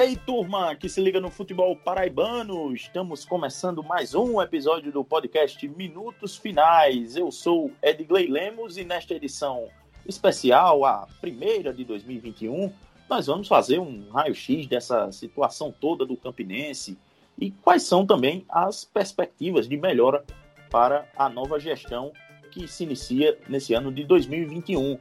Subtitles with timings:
[0.00, 5.68] aí, turma que se liga no futebol paraibano, estamos começando mais um episódio do podcast
[5.68, 7.16] Minutos Finais.
[7.16, 9.68] Eu sou Edgley Lemos e nesta edição
[10.06, 12.72] especial, a primeira de 2021,
[13.10, 16.96] nós vamos fazer um raio-x dessa situação toda do Campinense
[17.38, 20.24] e quais são também as perspectivas de melhora
[20.70, 22.10] para a nova gestão
[22.50, 24.98] que se inicia nesse ano de 2021.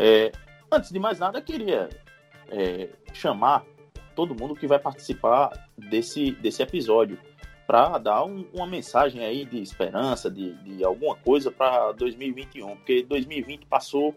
[0.00, 0.32] É,
[0.68, 1.88] antes de mais nada, queria
[2.50, 3.64] é, chamar
[4.14, 7.18] todo mundo que vai participar desse, desse episódio
[7.66, 13.02] para dar um, uma mensagem aí de esperança, de, de alguma coisa para 2021, porque
[13.02, 14.14] 2020 passou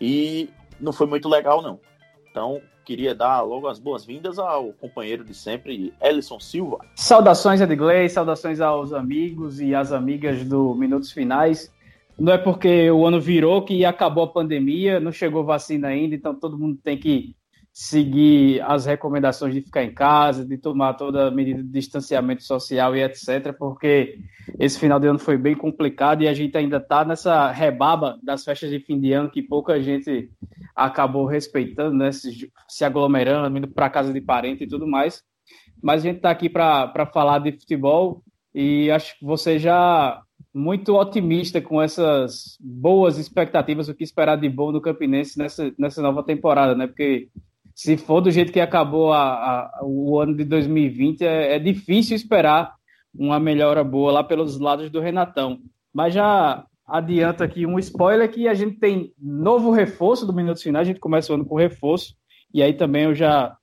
[0.00, 0.50] e
[0.80, 1.80] não foi muito legal, não.
[2.30, 6.78] Então, queria dar logo as boas-vindas ao companheiro de sempre, Ellison Silva.
[6.96, 11.72] Saudações, Edgley, saudações aos amigos e às amigas do Minutos Finais.
[12.18, 16.34] Não é porque o ano virou que acabou a pandemia, não chegou vacina ainda, então
[16.34, 17.34] todo mundo tem que
[17.72, 22.94] seguir as recomendações de ficar em casa, de tomar toda a medida de distanciamento social
[22.94, 24.18] e etc., porque
[24.58, 28.44] esse final de ano foi bem complicado e a gente ainda está nessa rebaba das
[28.44, 30.30] festas de fim de ano que pouca gente
[30.76, 35.22] acabou respeitando, né, se, se aglomerando, indo para casa de parente e tudo mais.
[35.82, 38.22] Mas a gente está aqui para falar de futebol
[38.54, 40.20] e acho que você já
[40.54, 46.02] muito otimista com essas boas expectativas, o que esperar de bom no Campinense nessa, nessa
[46.02, 46.86] nova temporada, né?
[46.86, 47.28] Porque
[47.74, 52.16] se for do jeito que acabou a, a, o ano de 2020, é, é, difícil
[52.16, 52.74] esperar
[53.14, 55.58] uma melhora boa lá pelos lados do Renatão.
[55.92, 60.86] Mas já adianta aqui um spoiler que a gente tem novo reforço do Minutos Finais,
[60.86, 62.14] a gente começa o ano com reforço,
[62.52, 63.56] e aí também eu já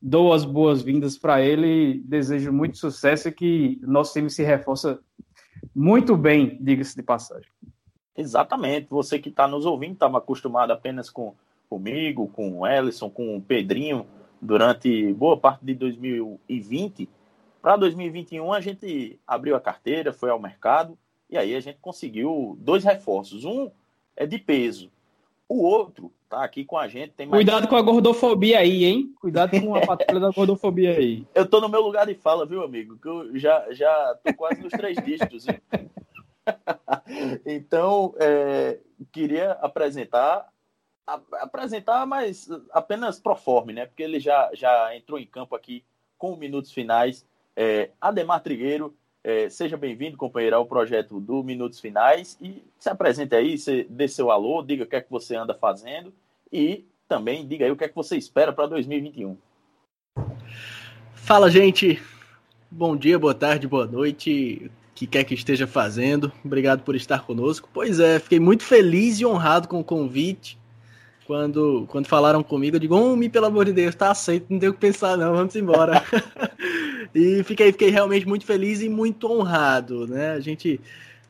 [0.00, 4.98] dou as boas-vindas para ele, desejo muito sucesso e que nosso time se reforça
[5.74, 7.48] muito bem, diga-se de passagem.
[8.16, 11.34] Exatamente, você que está nos ouvindo estava acostumado apenas com
[11.72, 14.06] comigo, com o Ellison, com o Pedrinho,
[14.42, 17.08] durante boa parte de 2020.
[17.62, 20.98] Para 2021, a gente abriu a carteira, foi ao mercado,
[21.30, 23.46] e aí a gente conseguiu dois reforços.
[23.46, 23.70] Um
[24.14, 24.90] é de peso,
[25.48, 27.12] o outro tá aqui com a gente.
[27.12, 27.38] Tem mais...
[27.38, 29.14] Cuidado com a gordofobia aí, hein?
[29.18, 31.26] Cuidado com a patrulha da gordofobia aí.
[31.34, 32.98] Eu tô no meu lugar de fala, viu, amigo?
[32.98, 35.46] Que eu já, já tô quase nos três dígitos.
[37.46, 38.78] então, é,
[39.10, 40.51] queria apresentar
[41.06, 43.86] apresentar, mas apenas pro forma, né?
[43.86, 45.84] Porque ele já, já entrou em campo aqui
[46.16, 47.26] com minutos finais.
[47.56, 53.34] É, Ademar Trigueiro, é, seja bem-vindo, companheiro, ao projeto do Minutos Finais e se apresente
[53.34, 56.12] aí, você dê seu alô, diga o que é que você anda fazendo
[56.50, 59.36] e também diga aí o que é que você espera para 2021.
[61.14, 62.02] Fala, gente.
[62.70, 66.32] Bom dia, boa tarde, boa noite, que quer que esteja fazendo.
[66.44, 67.68] Obrigado por estar conosco.
[67.72, 70.58] Pois é, fiquei muito feliz e honrado com o convite
[71.32, 74.68] quando, quando falaram comigo, eu digo, homem, pelo amor de Deus, tá aceito, não tem
[74.68, 76.04] o que pensar não, vamos embora.
[77.14, 80.32] e fiquei, fiquei realmente muito feliz e muito honrado, né?
[80.32, 80.78] A gente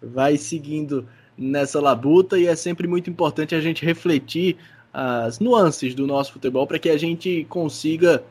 [0.03, 1.07] vai seguindo
[1.39, 4.57] nessa labuta e é sempre muito importante a gente refletir
[4.93, 8.25] as nuances do nosso futebol para que a gente consiga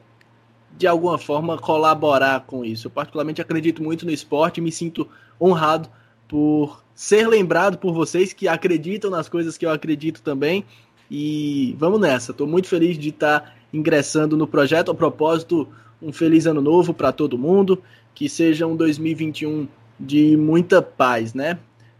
[0.77, 2.87] de alguma forma colaborar com isso.
[2.87, 5.07] Eu particularmente acredito muito no esporte e me sinto
[5.39, 5.87] honrado
[6.27, 10.65] por ser lembrado por vocês que acreditam nas coisas que eu acredito também
[11.13, 12.31] e vamos nessa.
[12.31, 14.91] Estou muito feliz de estar tá ingressando no projeto.
[14.91, 15.67] A propósito,
[16.01, 17.83] um feliz ano novo para todo mundo.
[18.15, 19.67] Que seja um 2021
[19.99, 21.59] de muita paz, né?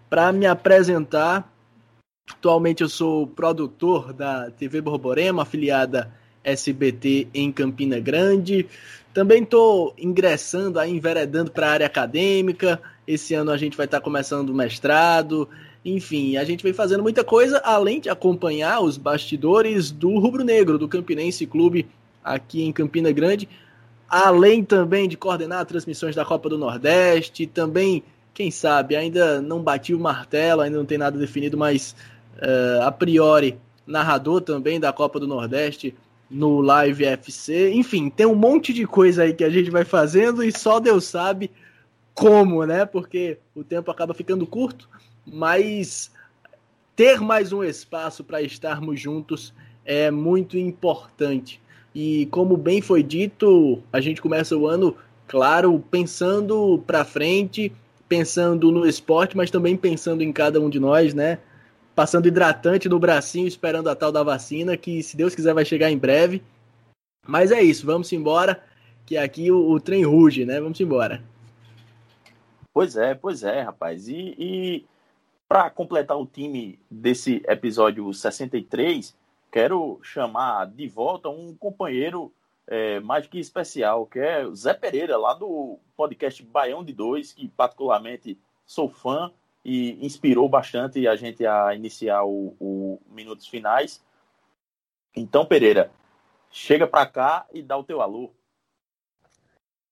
[0.10, 1.54] Para me apresentar,
[2.30, 6.12] atualmente eu sou produtor da TV Borborema, afiliada
[6.42, 8.66] SBT em Campina Grande.
[9.14, 12.82] Também estou ingressando, aí, enveredando para a área acadêmica.
[13.06, 15.50] Esse ano a gente vai estar tá começando o mestrado.
[15.84, 20.78] Enfim, a gente vem fazendo muita coisa, além de acompanhar os bastidores do Rubro Negro,
[20.78, 21.88] do Campinense Clube
[22.24, 23.50] aqui em Campina Grande,
[24.08, 29.94] além também de coordenar transmissões da Copa do Nordeste, também, quem sabe, ainda não bati
[29.94, 31.96] o martelo, ainda não tem nada definido, mas
[32.38, 33.58] uh, a priori,
[33.88, 35.96] narrador também da Copa do Nordeste
[36.30, 37.74] no Live FC.
[37.74, 41.06] Enfim, tem um monte de coisa aí que a gente vai fazendo e só Deus
[41.06, 41.50] sabe
[42.14, 42.86] como, né?
[42.86, 44.88] Porque o tempo acaba ficando curto
[45.26, 46.12] mas
[46.96, 49.54] ter mais um espaço para estarmos juntos
[49.86, 51.62] é muito importante.
[51.94, 54.96] E como bem foi dito, a gente começa o ano,
[55.28, 57.72] claro, pensando para frente,
[58.08, 61.40] pensando no esporte, mas também pensando em cada um de nós, né?
[61.96, 65.92] Passando hidratante no bracinho, esperando a tal da vacina, que se Deus quiser vai chegar
[65.92, 66.42] em breve.
[67.28, 68.64] Mas é isso, vamos embora,
[69.06, 70.60] que aqui o, o trem ruge, né?
[70.60, 71.22] Vamos embora.
[72.74, 74.08] Pois é, pois é, rapaz.
[74.08, 74.86] E, e
[75.52, 79.14] para completar o time desse episódio 63,
[79.52, 82.34] quero chamar de volta um companheiro
[82.66, 87.34] é, mais que especial, que é o Zé Pereira, lá do podcast Baião de Dois,
[87.34, 89.30] que particularmente sou fã
[89.66, 94.02] e inspirou bastante a gente a iniciar o, o Minutos Finais.
[95.14, 95.92] Então, Pereira,
[96.50, 98.32] chega para cá e dá o teu alô.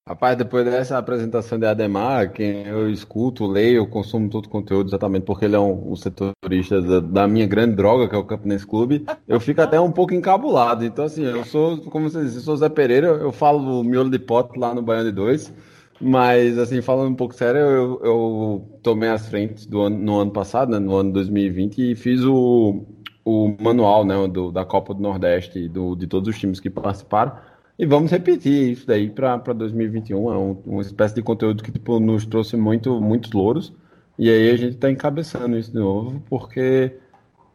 [0.07, 5.23] Rapaz, depois dessa apresentação de Ademar, quem eu escuto, leio, consumo todo o conteúdo exatamente
[5.23, 8.65] porque ele é um, um setorista da, da, minha grande droga, que é o Campinense
[8.65, 10.83] Clube, eu fico até um pouco encabulado.
[10.83, 14.17] Então, assim, eu sou, como você disse, eu sou Zé Pereira, eu falo miolo de
[14.17, 15.53] pote lá no Baiano de Dois,
[16.01, 20.31] mas, assim, falando um pouco sério, eu, eu tomei as frentes do ano, no ano
[20.31, 22.83] passado, né, no ano 2020, e fiz o,
[23.23, 27.33] o manual né, do, da Copa do Nordeste, do, de todos os times que participaram.
[27.79, 30.33] E vamos repetir isso daí para 2021.
[30.33, 33.73] É um, uma espécie de conteúdo que tipo, nos trouxe muito, muitos louros.
[34.17, 36.97] E aí a gente está encabeçando isso de novo, porque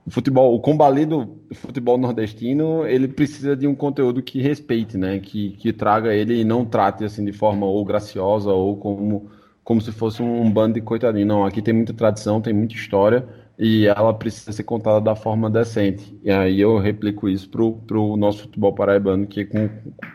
[0.06, 5.18] o futebol, o combalido futebol nordestino, ele precisa de um conteúdo que respeite, né?
[5.18, 9.30] Que, que traga ele e não trate assim de forma ou graciosa ou como,
[9.62, 11.26] como se fosse um bando de coitadinho.
[11.26, 13.28] Não, aqui tem muita tradição, tem muita história
[13.58, 16.18] e ela precisa ser contada da forma decente.
[16.22, 19.70] E aí eu replico isso pro, pro nosso futebol paraibano, que é com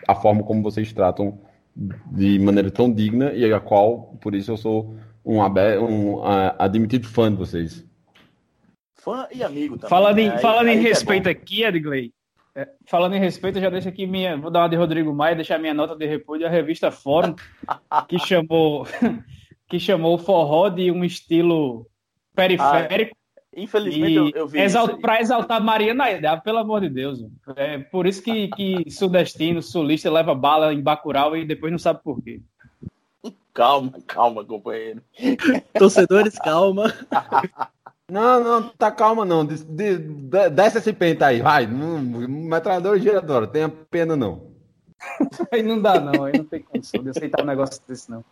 [0.08, 1.40] a forma como vocês tratam
[1.76, 7.08] de maneira tão digna e a qual, por isso eu sou um, um uh, admitido
[7.08, 7.86] fã de vocês.
[8.96, 9.90] Fã e amigo também.
[9.90, 10.38] Falando em, né?
[10.40, 12.14] falando aí, em aí é respeito é aqui, Edgley,
[12.54, 14.36] é, falando em respeito, eu já deixo aqui minha.
[14.36, 17.34] Vou dar uma de Rodrigo Maia, deixar minha nota de repúdio à revista Fórum,
[18.10, 18.86] que chamou,
[19.70, 21.88] que chamou o forró de um estilo
[22.36, 23.19] periférico
[23.56, 24.60] Infelizmente, eu, eu, vi.
[24.60, 27.26] Exalt, para exaltar Maria Naidá, pelo amor de Deus.
[27.56, 32.02] É por isso que, que sudestino, sulista, leva bala em Bacurau e depois não sabe
[32.04, 32.42] por quê.
[33.54, 35.02] Calma, calma, companheiro.
[35.74, 36.94] Torcedores, calma.
[38.10, 39.46] Não, não, tá calma não.
[39.46, 41.68] De, de, de, desce esse pente aí, vai.
[41.68, 44.48] Metralhador girador, tenha pena não.
[45.54, 48.26] aí não dá não, aí não tem condição de aceitar um negócio desse não.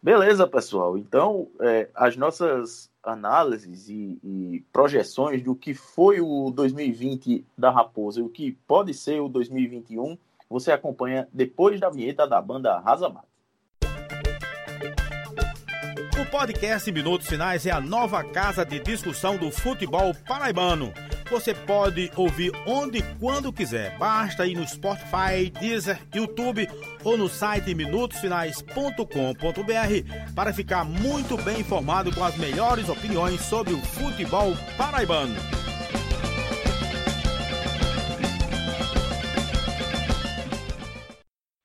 [0.00, 0.96] Beleza, pessoal.
[0.96, 8.20] Então, é, as nossas análises e, e, projeções do que foi o 2020 da Raposa
[8.20, 10.16] e o que pode ser o 2021,
[10.48, 13.26] você acompanha depois da vinheta da banda Razamata.
[16.20, 20.92] O podcast Minutos Finais é a nova casa de discussão do futebol paraibano
[21.30, 23.96] você pode ouvir onde e quando quiser.
[23.98, 26.68] Basta ir no Spotify, Deezer, YouTube
[27.04, 33.78] ou no site minutosfinais.com.br para ficar muito bem informado com as melhores opiniões sobre o
[33.78, 35.34] futebol paraibano.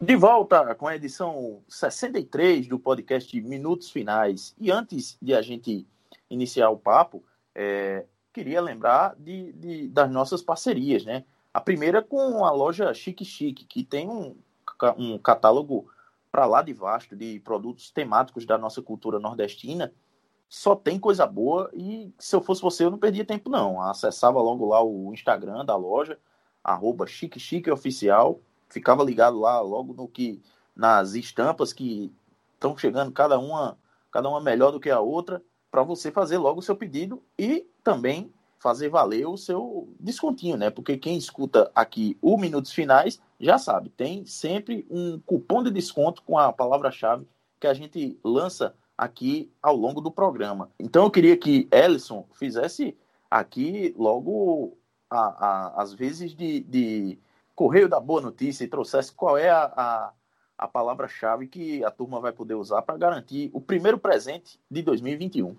[0.01, 4.53] De volta com a edição 63 do podcast Minutos Finais.
[4.59, 5.87] E antes de a gente
[6.29, 7.23] iniciar o papo,
[7.55, 11.23] é, queria lembrar de, de, das nossas parcerias, né?
[11.53, 14.35] A primeira com a loja Chique Chique, que tem um,
[14.97, 15.87] um catálogo
[16.31, 19.93] para lá de vasto de produtos temáticos da nossa cultura nordestina.
[20.49, 23.79] Só tem coisa boa e se eu fosse você eu não perdia tempo não.
[23.79, 26.17] Acessava logo lá o Instagram da loja,
[26.63, 30.41] arroba Chique Chique Oficial, ficava ligado lá logo no que
[30.75, 32.11] nas estampas que
[32.55, 33.77] estão chegando cada uma
[34.09, 35.41] cada uma melhor do que a outra
[35.73, 40.69] para você fazer logo o seu pedido e também fazer valer o seu descontinho, né?
[40.69, 46.21] Porque quem escuta aqui o Minutos Finais já sabe, tem sempre um cupom de desconto
[46.21, 47.27] com a palavra-chave
[47.59, 50.69] que a gente lança aqui ao longo do programa.
[50.79, 52.95] Então eu queria que Ellison fizesse
[53.27, 54.77] aqui logo
[55.09, 57.19] a, as vezes de, de,
[57.55, 60.13] correio da boa notícia e trouxesse qual é a, a,
[60.57, 65.55] a palavra-chave que a turma vai poder usar para garantir o primeiro presente de 2021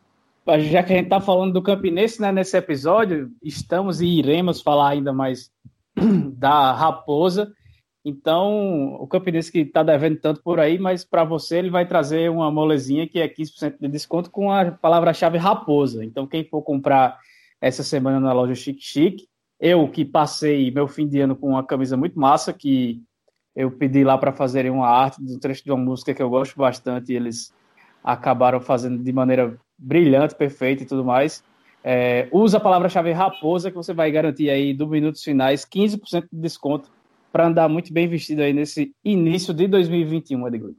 [0.58, 4.90] já que a gente está falando do Campinense né, nesse episódio, estamos e iremos falar
[4.90, 5.50] ainda mais
[6.36, 7.52] da Raposa.
[8.04, 12.30] Então, o Campinense que está devendo tanto por aí, mas para você ele vai trazer
[12.30, 16.04] uma molezinha que é 15% de desconto com a palavra-chave Raposa.
[16.04, 17.18] Então, quem for comprar
[17.58, 19.26] essa semana na loja Chique Chique,
[19.58, 23.02] eu que passei meu fim de ano com uma camisa muito massa, que
[23.54, 26.56] eu pedi lá para fazerem uma arte do trecho de uma música que eu gosto
[26.56, 27.52] bastante, e eles
[28.02, 31.42] acabaram fazendo de maneira brilhante, perfeita e tudo mais.
[31.82, 36.40] É, usa a palavra-chave raposa que você vai garantir aí do minutos finais 15% de
[36.40, 36.90] desconto
[37.30, 40.76] para andar muito bem vestido aí nesse início de 2021, Edgley.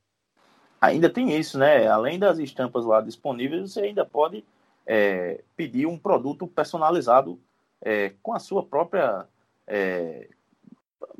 [0.82, 1.88] Ainda tem isso, né?
[1.88, 4.44] Além das estampas lá disponíveis, você ainda pode
[4.86, 7.40] é, pedir um produto personalizado
[7.82, 9.26] é, com a sua própria
[9.68, 10.30] é,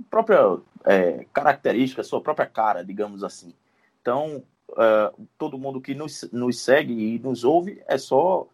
[0.10, 3.54] própria é, característica, sua própria cara, digamos assim.
[4.02, 8.48] Então, uh, todo mundo que nos, nos segue e nos ouve, é só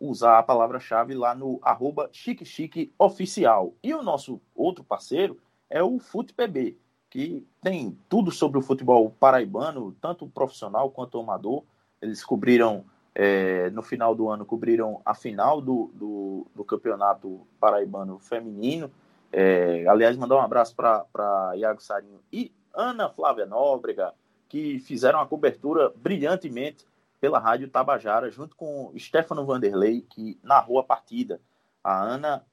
[0.00, 3.72] usar a palavra-chave lá no arroba chique chique oficial.
[3.82, 5.38] E o nosso outro parceiro
[5.70, 6.76] é o FutePB,
[7.08, 11.62] que tem tudo sobre o futebol paraibano, tanto profissional quanto amador.
[12.00, 18.18] Eles cobriram, é, no final do ano, cobriram a final do, do, do campeonato paraibano
[18.18, 18.90] feminino.
[19.38, 24.14] É, aliás, mandar um abraço para Iago Sarinho e Ana Flávia Nóbrega,
[24.48, 26.86] que fizeram a cobertura brilhantemente
[27.20, 31.38] pela Rádio Tabajara, junto com Stefano Vanderlei, que narrou a partida.
[31.84, 32.46] A Ana,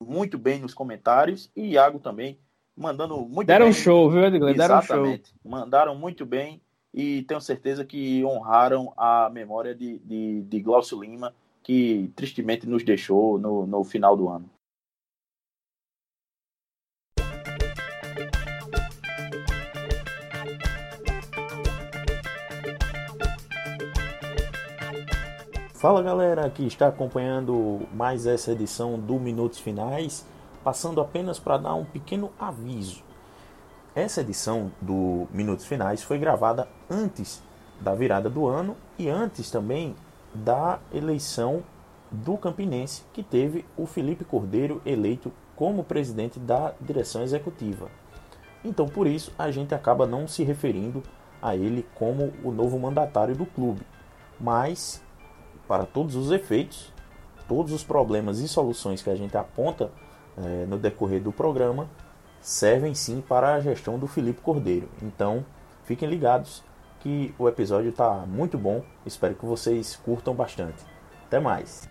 [0.00, 2.38] muito bem nos comentários, e Iago também,
[2.76, 3.70] mandando muito Deram bem.
[3.70, 4.54] um show, viu, Edgley?
[4.54, 4.96] Deram um show.
[4.98, 5.34] Exatamente.
[5.44, 6.62] Mandaram muito bem
[6.94, 12.84] e tenho certeza que honraram a memória de, de, de Glaucio Lima, que tristemente nos
[12.84, 14.48] deixou no, no final do ano.
[25.82, 30.24] Fala galera que está acompanhando mais essa edição do Minutos Finais,
[30.62, 33.02] passando apenas para dar um pequeno aviso.
[33.92, 37.42] Essa edição do Minutos Finais foi gravada antes
[37.80, 39.96] da virada do ano e antes também
[40.32, 41.64] da eleição
[42.12, 47.88] do Campinense, que teve o Felipe Cordeiro eleito como presidente da direção executiva.
[48.64, 51.02] Então, por isso, a gente acaba não se referindo
[51.42, 53.84] a ele como o novo mandatário do clube,
[54.38, 55.02] mas
[55.72, 56.92] para todos os efeitos,
[57.48, 59.90] todos os problemas e soluções que a gente aponta
[60.36, 61.88] é, no decorrer do programa
[62.42, 64.86] servem sim para a gestão do Felipe Cordeiro.
[65.00, 65.42] Então,
[65.84, 66.62] fiquem ligados
[67.00, 68.84] que o episódio está muito bom.
[69.06, 70.84] Espero que vocês curtam bastante.
[71.24, 71.88] Até mais!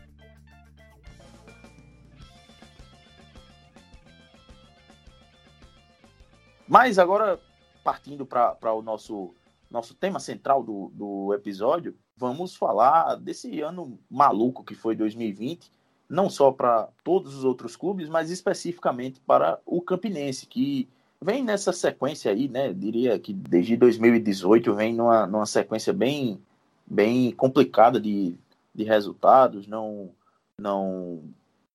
[6.68, 7.40] Mas agora,
[7.84, 9.34] partindo para o nosso,
[9.72, 15.72] nosso tema central do, do episódio, vamos falar desse ano maluco que foi 2020,
[16.10, 20.90] não só para todos os outros clubes, mas especificamente para o Campinense, que
[21.22, 22.74] vem nessa sequência aí, né?
[22.74, 26.42] Diria que desde 2018 vem numa, numa sequência bem,
[26.86, 28.36] bem complicada de,
[28.74, 30.10] de resultados, não,
[30.58, 31.24] não,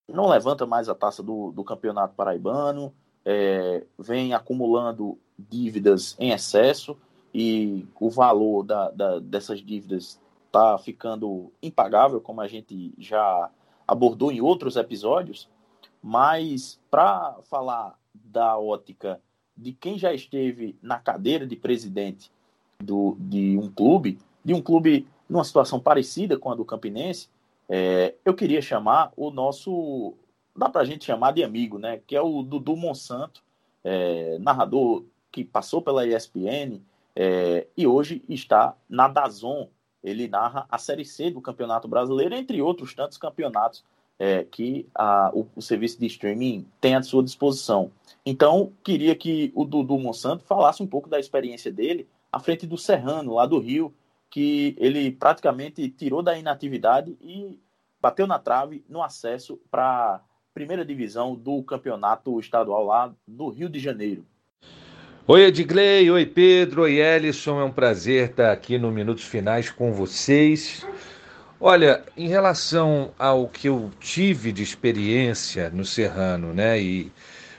[0.08, 2.92] não levanta mais a taça do, do campeonato paraibano,
[3.24, 6.96] é, vem acumulando dívidas em excesso
[7.32, 10.20] e o valor da, da, dessas dívidas
[10.56, 13.50] está ficando impagável, como a gente já
[13.86, 15.48] abordou em outros episódios.
[16.02, 19.20] Mas para falar da ótica
[19.56, 22.30] de quem já esteve na cadeira de presidente
[22.78, 27.28] do, de um clube, de um clube numa situação parecida com a do Campinense,
[27.68, 30.14] é, eu queria chamar o nosso,
[30.54, 32.00] dá para a gente chamar de amigo, né?
[32.06, 33.42] Que é o Dudu Monsanto,
[33.82, 36.80] é, narrador que passou pela ESPN
[37.14, 39.68] é, e hoje está na Dazon,
[40.06, 43.84] ele narra a Série C do Campeonato Brasileiro, entre outros tantos campeonatos
[44.18, 47.90] é, que a, o, o, serviço de streaming tem à sua disposição.
[48.24, 52.78] Então, queria que o Dudu Monsanto falasse um pouco da experiência dele à frente do
[52.78, 53.92] Serrano, lá do Rio,
[54.30, 57.58] que ele praticamente tirou da inatividade e
[58.00, 60.20] bateu na trave no acesso para a
[60.54, 64.24] primeira divisão do campeonato estadual lá do Rio de Janeiro.
[65.28, 67.60] Oi, Edgley, oi, Pedro, oi, Ellison.
[67.60, 70.86] É um prazer estar aqui no Minutos Finais com vocês.
[71.60, 77.10] Olha, em relação ao que eu tive de experiência no Serrano, né, e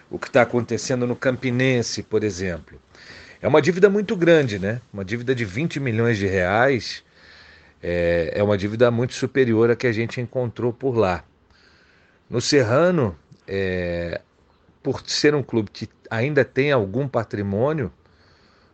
[0.10, 2.80] o que está acontecendo no Campinense, por exemplo,
[3.42, 4.80] é uma dívida muito grande, né?
[4.94, 7.04] Uma dívida de 20 milhões de reais
[7.84, 11.22] é, é uma dívida muito superior à que a gente encontrou por lá.
[12.30, 13.14] No Serrano,
[13.46, 14.22] é,
[14.82, 17.92] por ser um clube que ainda tem algum patrimônio,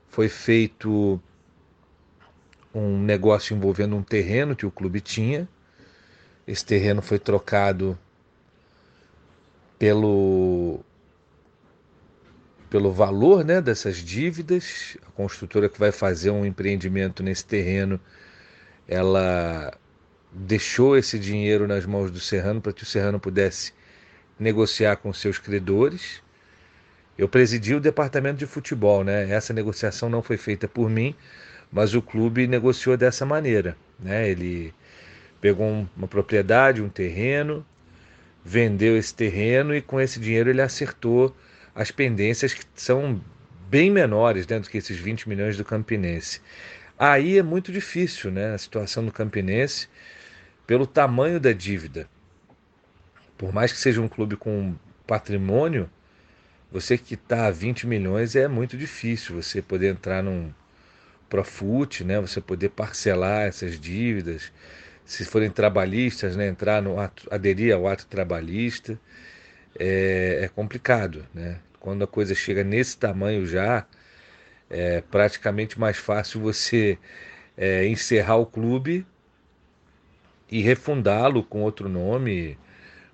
[0.08, 1.22] foi feito
[2.74, 5.48] um negócio envolvendo um terreno que o clube tinha.
[6.46, 7.98] Esse terreno foi trocado
[9.80, 10.84] pelo
[12.70, 14.98] pelo valor né, dessas dívidas.
[15.08, 18.00] A construtora que vai fazer um empreendimento nesse terreno,
[18.88, 19.72] ela
[20.32, 23.74] deixou esse dinheiro nas mãos do Serrano para que o Serrano pudesse
[24.40, 26.22] negociar com seus credores.
[27.18, 29.30] Eu presidi o departamento de futebol, né?
[29.30, 31.16] Essa negociação não foi feita por mim,
[31.72, 34.30] mas o clube negociou dessa maneira, né?
[34.30, 34.74] Ele
[35.40, 37.66] pegou uma propriedade, um terreno,
[38.44, 41.36] vendeu esse terreno e com esse dinheiro ele acertou
[41.76, 43.22] as pendências que são
[43.70, 46.40] bem menores né, do que esses 20 milhões do Campinense.
[46.98, 49.88] Aí é muito difícil né, a situação do Campinense
[50.68, 52.08] pelo tamanho da dívida
[53.44, 54.74] por mais que seja um clube com
[55.06, 55.90] patrimônio,
[56.72, 60.50] você está a 20 milhões é muito difícil você poder entrar num
[61.28, 62.22] Profut, né?
[62.22, 64.50] Você poder parcelar essas dívidas,
[65.04, 66.48] se forem trabalhistas, né?
[66.48, 68.98] Entrar no ato, aderir ao ato trabalhista
[69.78, 71.60] é, é complicado, né?
[71.82, 73.86] Quando a coisa chega nesse tamanho já,
[74.70, 76.98] é praticamente mais fácil você
[77.58, 79.06] é, encerrar o clube
[80.50, 82.58] e refundá-lo com outro nome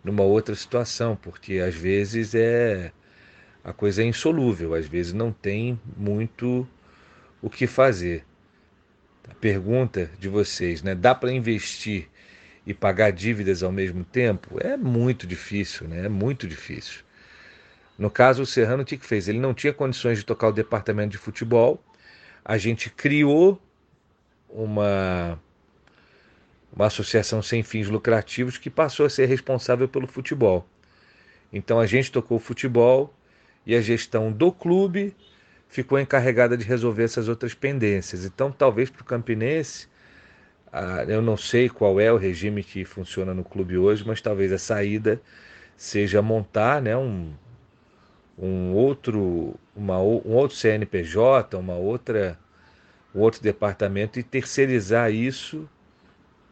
[0.09, 2.91] numa outra situação, porque às vezes é
[3.63, 6.67] a coisa é insolúvel, às vezes não tem muito
[7.41, 8.25] o que fazer.
[9.29, 10.95] A pergunta de vocês, né?
[10.95, 12.09] Dá para investir
[12.65, 14.57] e pagar dívidas ao mesmo tempo?
[14.59, 16.05] É muito difícil, né?
[16.05, 17.01] É muito difícil.
[17.97, 19.27] No caso, o Serrano, o que fez?
[19.27, 21.83] Ele não tinha condições de tocar o departamento de futebol.
[22.43, 23.61] A gente criou
[24.49, 25.39] uma,
[26.73, 30.67] uma associação sem fins lucrativos que passou a ser responsável pelo futebol.
[31.51, 33.13] Então a gente tocou o futebol
[33.65, 35.15] e a gestão do clube
[35.67, 38.25] ficou encarregada de resolver essas outras pendências.
[38.25, 39.87] Então, talvez para o Campinense,
[41.07, 44.57] eu não sei qual é o regime que funciona no clube hoje, mas talvez a
[44.57, 45.21] saída
[45.77, 47.31] seja montar né, um,
[48.37, 52.37] um outro, uma, um outro CNPJ, uma outra,
[53.13, 55.69] um outro departamento e terceirizar isso,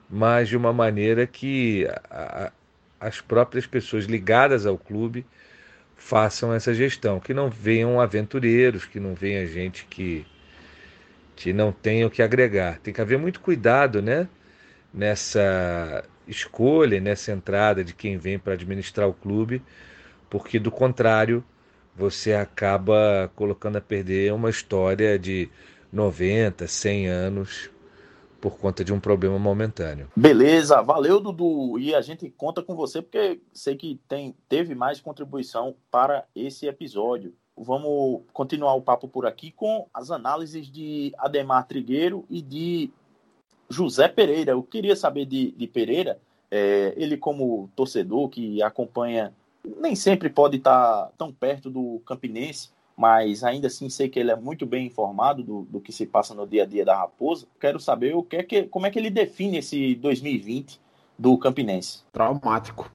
[0.09, 2.51] mas de uma maneira que a,
[2.99, 5.25] a, as próprias pessoas ligadas ao clube
[5.95, 10.25] façam essa gestão, que não venham aventureiros, que não venha gente que,
[11.35, 12.79] que não tenha o que agregar.
[12.79, 14.27] Tem que haver muito cuidado né,
[14.93, 19.61] nessa escolha, nessa entrada de quem vem para administrar o clube,
[20.29, 21.43] porque do contrário
[21.95, 25.49] você acaba colocando a perder uma história de
[25.91, 27.71] 90, 100 anos
[28.39, 30.09] por conta de um problema momentâneo.
[30.15, 31.79] Beleza, valeu Dudu.
[31.79, 36.67] E a gente conta com você porque sei que tem, teve mais contribuição para esse
[36.67, 37.33] episódio.
[37.55, 42.91] Vamos continuar o papo por aqui com as análises de Ademar Trigueiro e de
[43.69, 44.51] José Pereira.
[44.51, 46.19] Eu queria saber de, de Pereira,
[46.51, 49.33] é, ele como torcedor que acompanha
[49.79, 54.35] nem sempre pode estar tão perto do Campinense, mas ainda assim sei que ele é
[54.35, 57.45] muito bem informado do, do que se passa no dia a dia da Raposa.
[57.59, 60.81] Quero saber o que é que, como é que ele define esse 2020
[61.17, 61.99] do Campinense.
[62.11, 62.91] Traumático.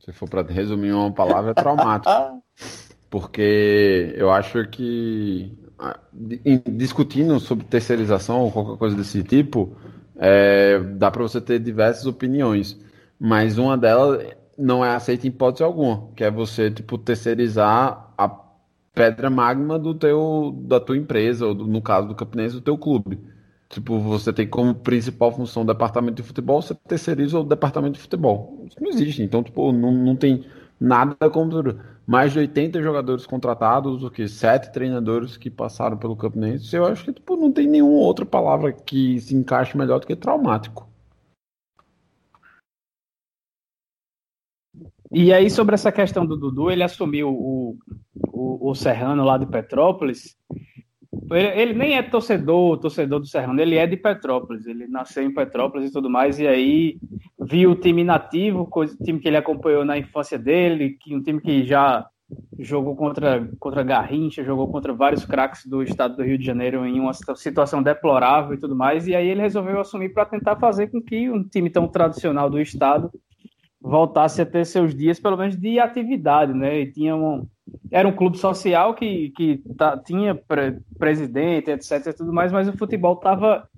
[0.00, 2.42] Se for para resumir uma palavra, é traumático.
[3.08, 5.56] Porque eu acho que
[6.66, 9.76] discutindo sobre terceirização ou qualquer coisa desse tipo,
[10.16, 12.76] é, dá para você ter diversas opiniões,
[13.18, 18.03] mas uma delas não é aceita em hipótese alguma, que é você tipo terceirizar
[18.94, 22.78] pedra magma do teu da tua empresa ou do, no caso do Campinense do teu
[22.78, 23.18] clube.
[23.68, 28.00] Tipo, você tem como principal função o departamento de futebol, você terceiriza o departamento de
[28.00, 28.64] futebol.
[28.68, 29.22] Isso não existe.
[29.22, 30.44] Então, tipo, não, não tem
[30.78, 31.50] nada como
[32.06, 36.74] mais de 80 jogadores contratados, o que sete treinadores que passaram pelo Campinense.
[36.76, 40.14] Eu acho que tipo, não tem nenhuma outra palavra que se encaixe melhor do que
[40.14, 40.88] traumático.
[45.14, 47.76] E aí, sobre essa questão do Dudu, ele assumiu o,
[48.32, 50.36] o, o Serrano lá de Petrópolis.
[51.30, 54.66] Ele, ele, nem é torcedor, torcedor do Serrano, ele é de Petrópolis.
[54.66, 56.40] Ele nasceu em Petrópolis e tudo mais.
[56.40, 56.98] E aí
[57.40, 61.40] viu o time nativo, o time que ele acompanhou na infância dele, que um time
[61.40, 62.04] que já
[62.58, 66.98] jogou contra, contra Garrincha, jogou contra vários craques do estado do Rio de Janeiro em
[66.98, 69.06] uma situação deplorável e tudo mais.
[69.06, 72.60] E aí ele resolveu assumir para tentar fazer com que um time tão tradicional do
[72.60, 73.12] estado
[73.84, 76.80] voltasse a ter seus dias, pelo menos, de atividade, né?
[76.80, 77.46] E tinha um,
[77.90, 82.06] era um clube social que, que tá, tinha pre, presidente, etc.
[82.06, 83.68] e tudo mais, mas o futebol estava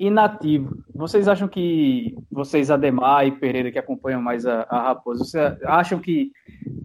[0.00, 0.82] inativo.
[0.92, 6.00] Vocês acham que, vocês, Ademar e Pereira, que acompanham mais a, a Raposa, vocês acham
[6.00, 6.32] que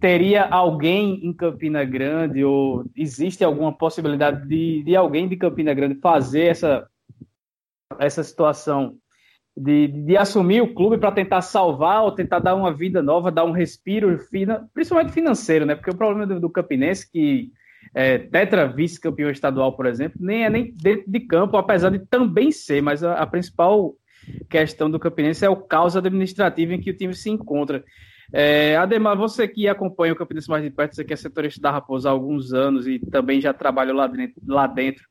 [0.00, 5.96] teria alguém em Campina Grande, ou existe alguma possibilidade de, de alguém de Campina Grande
[5.96, 6.88] fazer essa,
[7.98, 8.96] essa situação
[9.58, 13.44] de, de assumir o clube para tentar salvar ou tentar dar uma vida nova, dar
[13.44, 14.16] um respiro,
[14.72, 15.74] principalmente financeiro, né?
[15.74, 17.50] Porque o problema do, do Campinense, que
[17.92, 22.52] é, tetra vice-campeão estadual, por exemplo, nem é nem dentro de campo, apesar de também
[22.52, 23.94] ser, mas a, a principal
[24.48, 27.82] questão do Campinense é o caos administrativo em que o time se encontra.
[28.32, 31.70] É, Ademar, você que acompanha o Campinense mais de perto, você que é setorista da
[31.72, 35.04] Raposa há alguns anos e também já trabalhou lá dentro, lá dentro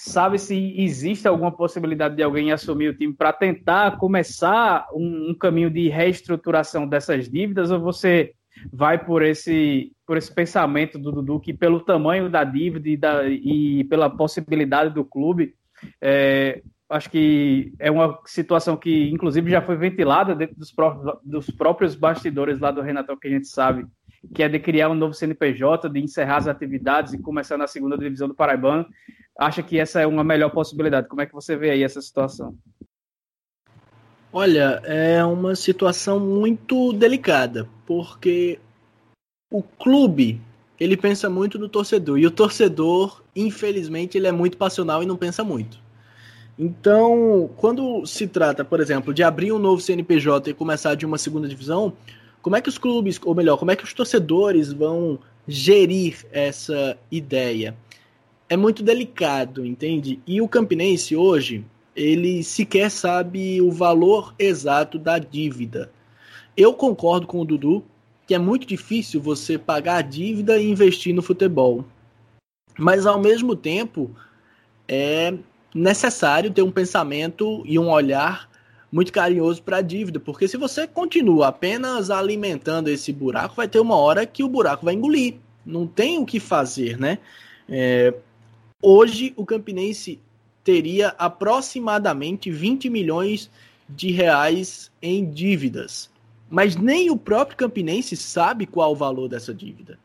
[0.00, 5.34] sabe se existe alguma possibilidade de alguém assumir o time para tentar começar um, um,
[5.34, 8.32] caminho de reestruturação dessas dívidas ou você
[8.72, 13.28] vai por esse por esse pensamento do Dudu que pelo tamanho da dívida e, da,
[13.28, 15.56] e pela possibilidade do clube
[16.00, 20.72] é, acho que é uma situação que inclusive já foi ventilada dentro dos,
[21.24, 23.84] dos próprios bastidores lá do Renatão que a gente sabe
[24.32, 27.96] que é de criar um novo CNPJ, de encerrar as atividades e começar na segunda
[27.96, 28.86] divisão do Paraibano.
[29.38, 31.06] Acha que essa é uma melhor possibilidade?
[31.06, 32.58] Como é que você vê aí essa situação?
[34.32, 38.58] Olha, é uma situação muito delicada, porque
[39.50, 40.40] o clube
[40.78, 42.18] ele pensa muito no torcedor.
[42.18, 45.78] E o torcedor, infelizmente, ele é muito passional e não pensa muito.
[46.58, 51.16] Então, quando se trata, por exemplo, de abrir um novo CNPJ e começar de uma
[51.16, 51.92] segunda divisão,
[52.42, 56.98] como é que os clubes, ou melhor, como é que os torcedores vão gerir essa
[57.10, 57.76] ideia?
[58.48, 60.20] É muito delicado, entende?
[60.26, 65.90] E o Campinense hoje, ele sequer sabe o valor exato da dívida.
[66.56, 67.84] Eu concordo com o Dudu
[68.28, 71.82] que é muito difícil você pagar a dívida e investir no futebol.
[72.78, 74.10] Mas ao mesmo tempo
[74.86, 75.32] é
[75.74, 78.50] necessário ter um pensamento e um olhar
[78.92, 83.80] muito carinhoso para a dívida, porque se você continua apenas alimentando esse buraco, vai ter
[83.80, 85.36] uma hora que o buraco vai engolir.
[85.64, 87.18] Não tem o que fazer, né?
[87.66, 88.12] É,
[88.82, 90.20] hoje o Campinense
[90.62, 93.50] teria aproximadamente 20 milhões
[93.88, 96.10] de reais em dívidas
[96.50, 99.98] mas nem o próprio Campinense sabe qual o valor dessa dívida.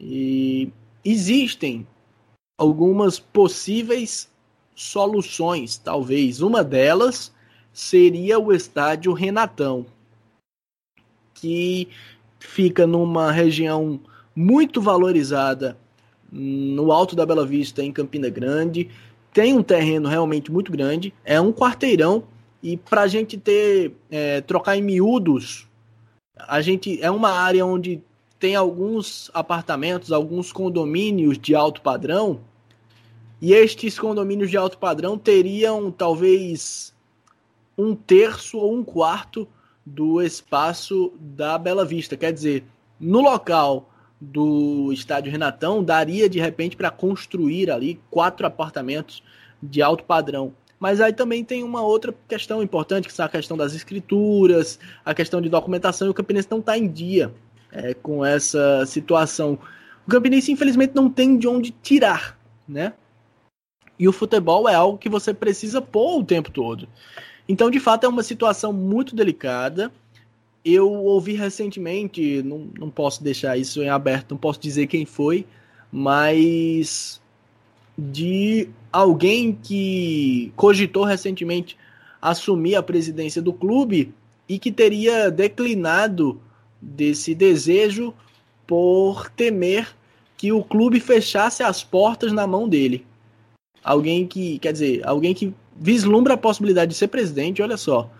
[0.00, 0.70] E
[1.04, 1.86] existem
[2.58, 4.30] algumas possíveis
[4.74, 6.40] soluções, talvez.
[6.40, 7.32] Uma delas
[7.72, 9.84] seria o estádio Renatão,
[11.34, 11.88] que
[12.38, 14.00] fica numa região
[14.34, 15.76] muito valorizada
[16.34, 18.90] no alto da Bela Vista, em Campina Grande.
[19.32, 22.24] Tem um terreno realmente muito grande, é um quarteirão.
[22.62, 25.68] E para a gente ter, é, trocar em miúdos
[26.36, 28.02] a gente é uma área onde
[28.38, 32.40] tem alguns apartamentos, alguns condomínios de alto padrão,
[33.40, 36.94] e estes condomínios de alto padrão teriam talvez
[37.76, 39.46] um terço ou um quarto
[39.84, 42.16] do espaço da Bela Vista.
[42.16, 42.64] Quer dizer,
[42.98, 49.22] no local do estádio Renatão, daria de repente para construir ali quatro apartamentos
[49.62, 50.52] de alto padrão.
[50.78, 55.14] Mas aí também tem uma outra questão importante, que é a questão das escrituras, a
[55.14, 57.32] questão de documentação, e o Campinense não está em dia
[57.72, 59.58] é, com essa situação.
[60.06, 62.92] O Campinense, infelizmente, não tem de onde tirar, né?
[63.98, 66.88] E o futebol é algo que você precisa pôr o tempo todo.
[67.48, 69.92] Então, de fato, é uma situação muito delicada.
[70.64, 75.46] Eu ouvi recentemente, não, não posso deixar isso em aberto, não posso dizer quem foi,
[75.92, 77.20] mas
[77.96, 81.76] de alguém que cogitou recentemente
[82.20, 84.14] assumir a presidência do clube
[84.48, 86.40] e que teria declinado
[86.80, 88.14] desse desejo
[88.66, 89.94] por temer
[90.36, 93.04] que o clube fechasse as portas na mão dele.
[93.82, 98.10] Alguém que, quer dizer, alguém que vislumbra a possibilidade de ser presidente, olha só,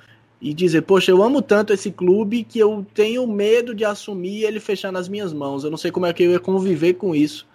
[0.45, 4.61] e dizer, poxa, eu amo tanto esse clube que eu tenho medo de assumir ele
[4.61, 5.65] fechar nas minhas mãos.
[5.65, 7.47] Eu não sei como é que eu ia conviver com isso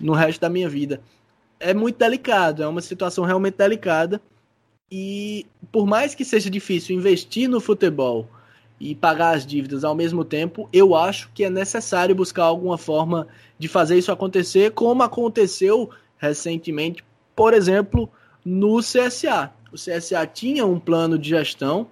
[0.00, 1.00] no resto da minha vida
[1.60, 4.20] é muito delicado, é uma situação realmente delicada.
[4.90, 8.26] E por mais que seja difícil investir no futebol
[8.80, 13.28] e pagar as dívidas ao mesmo tempo, eu acho que é necessário buscar alguma forma
[13.58, 17.04] de fazer isso acontecer, como aconteceu recentemente,
[17.36, 18.10] por exemplo,
[18.44, 19.52] no CSA.
[19.70, 21.86] O CSA tinha um plano de gestão,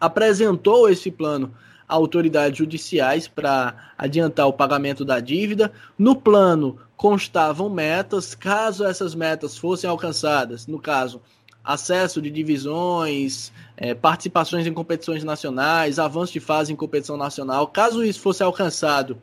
[0.00, 1.54] apresentou esse plano
[1.88, 5.72] a autoridades judiciais para adiantar o pagamento da dívida.
[5.98, 11.22] No plano constavam metas, caso essas metas fossem alcançadas, no caso,
[11.64, 18.04] acesso de divisões, é, participações em competições nacionais, avanço de fase em competição nacional, caso
[18.04, 19.20] isso fosse alcançado,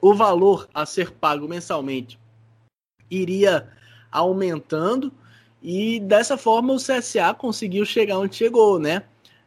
[0.00, 2.18] o valor a ser pago mensalmente
[3.10, 3.68] iria
[4.10, 5.12] aumentando
[5.62, 9.04] e dessa forma o CSA conseguiu chegar onde chegou, né?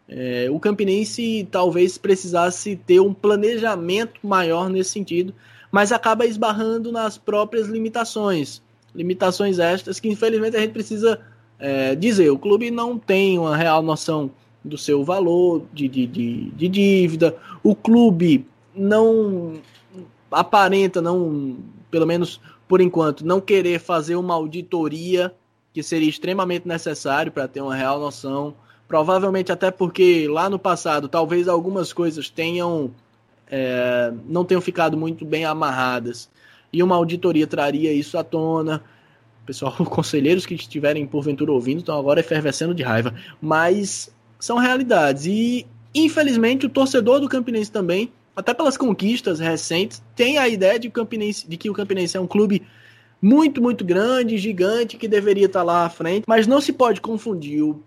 [0.10, 5.34] É, o Campinense talvez precisasse ter um planejamento maior nesse sentido,
[5.72, 8.62] mas acaba esbarrando nas próprias limitações.
[8.96, 11.20] Limitações estas que, infelizmente, a gente precisa
[11.60, 12.30] é, dizer.
[12.30, 14.32] O clube não tem uma real noção
[14.64, 17.36] do seu valor de, de, de, de dívida.
[17.64, 19.54] O clube não
[20.32, 21.58] aparenta, não,
[21.90, 25.34] pelo menos por enquanto, não querer fazer uma auditoria
[25.74, 28.54] que seria extremamente necessário para ter uma real noção.
[28.88, 32.92] Provavelmente até porque lá no passado talvez algumas coisas tenham
[33.50, 36.30] é, não tenham ficado muito bem amarradas.
[36.72, 38.84] E uma auditoria traria isso à tona.
[39.46, 43.14] Pessoal, conselheiros que estiverem porventura ouvindo estão agora efervescendo de raiva.
[43.42, 45.26] Mas são realidades.
[45.26, 50.90] E, infelizmente, o torcedor do Campinense também, até pelas conquistas recentes, tem a ideia de,
[50.90, 52.64] Campinense, de que o Campinense é um clube
[53.22, 56.26] muito, muito grande, gigante, que deveria estar lá à frente.
[56.28, 57.82] Mas não se pode confundir o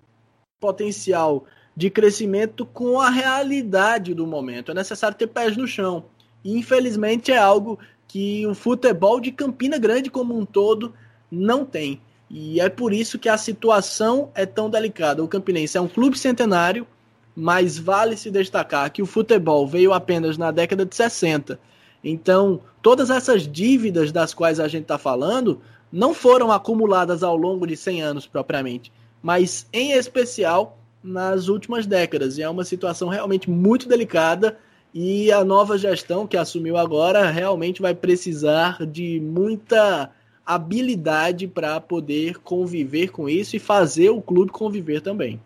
[0.61, 1.45] potencial
[1.75, 4.71] de crescimento com a realidade do momento.
[4.71, 6.05] É necessário ter pés no chão.
[6.45, 10.93] E infelizmente é algo que o futebol de Campina Grande como um todo
[11.31, 12.01] não tem.
[12.29, 15.23] E é por isso que a situação é tão delicada.
[15.23, 16.87] O Campinense é um clube centenário,
[17.35, 21.59] mas vale se destacar que o futebol veio apenas na década de 60
[22.05, 25.61] Então, todas essas dívidas das quais a gente está falando
[25.93, 32.39] não foram acumuladas ao longo de 100 anos propriamente, mas em especial nas últimas décadas.
[32.39, 34.59] E é uma situação realmente muito delicada
[34.93, 40.11] e a nova gestão que assumiu agora realmente vai precisar de muita
[40.45, 45.41] habilidade para poder conviver com isso e fazer o clube conviver também.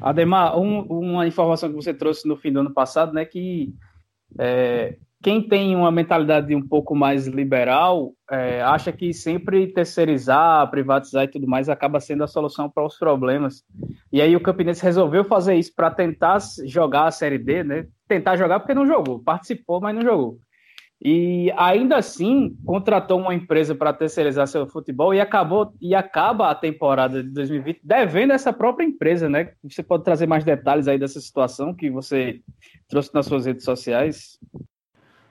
[0.00, 3.74] Ademar, um, uma informação que você trouxe no fim do ano passado, né, que
[4.38, 11.24] é, quem tem uma mentalidade um pouco mais liberal é, acha que sempre terceirizar, privatizar
[11.24, 13.62] e tudo mais acaba sendo a solução para os problemas.
[14.10, 17.86] E aí o Campinense resolveu fazer isso para tentar jogar a Série D, né?
[18.08, 20.38] Tentar jogar porque não jogou, participou, mas não jogou.
[21.02, 26.54] E ainda assim contratou uma empresa para terceirizar seu futebol e acabou e acaba a
[26.54, 29.52] temporada de 2020 devendo essa própria empresa, né?
[29.64, 32.40] Você pode trazer mais detalhes aí dessa situação que você
[32.88, 34.38] trouxe nas suas redes sociais?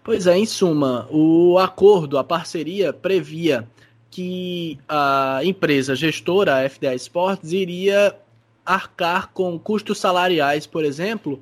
[0.04, 3.68] Pois é, em suma, o acordo, a parceria previa
[4.10, 8.16] que a empresa gestora, a FDA Sports, iria
[8.66, 11.42] arcar com custos salariais, por exemplo,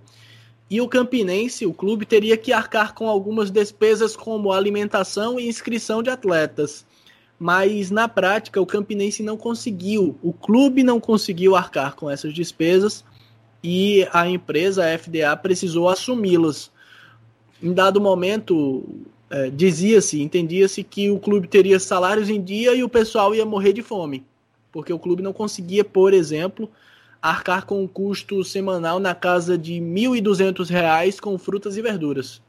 [0.69, 6.03] e o Campinense, o clube, teria que arcar com algumas despesas como alimentação e inscrição
[6.03, 6.85] de atletas.
[7.39, 13.05] Mas na prática, o Campinense não conseguiu, o clube não conseguiu arcar com essas despesas
[13.63, 16.71] e a empresa, a FDA, precisou assumi-las
[17.61, 18.83] em dado momento,
[19.29, 23.73] é, dizia-se, entendia-se que o clube teria salários em dia e o pessoal ia morrer
[23.73, 24.25] de fome,
[24.71, 26.69] porque o clube não conseguia, por exemplo,
[27.21, 32.41] arcar com um custo semanal na casa de R$ 1.200 com frutas e verduras.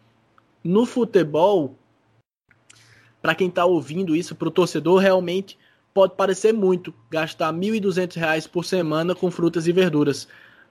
[0.63, 1.75] No futebol,
[3.23, 5.59] para quem está ouvindo isso, para o torcedor, realmente
[5.95, 10.29] pode parecer muito gastar R$ 1.200 por semana com frutas e verduras.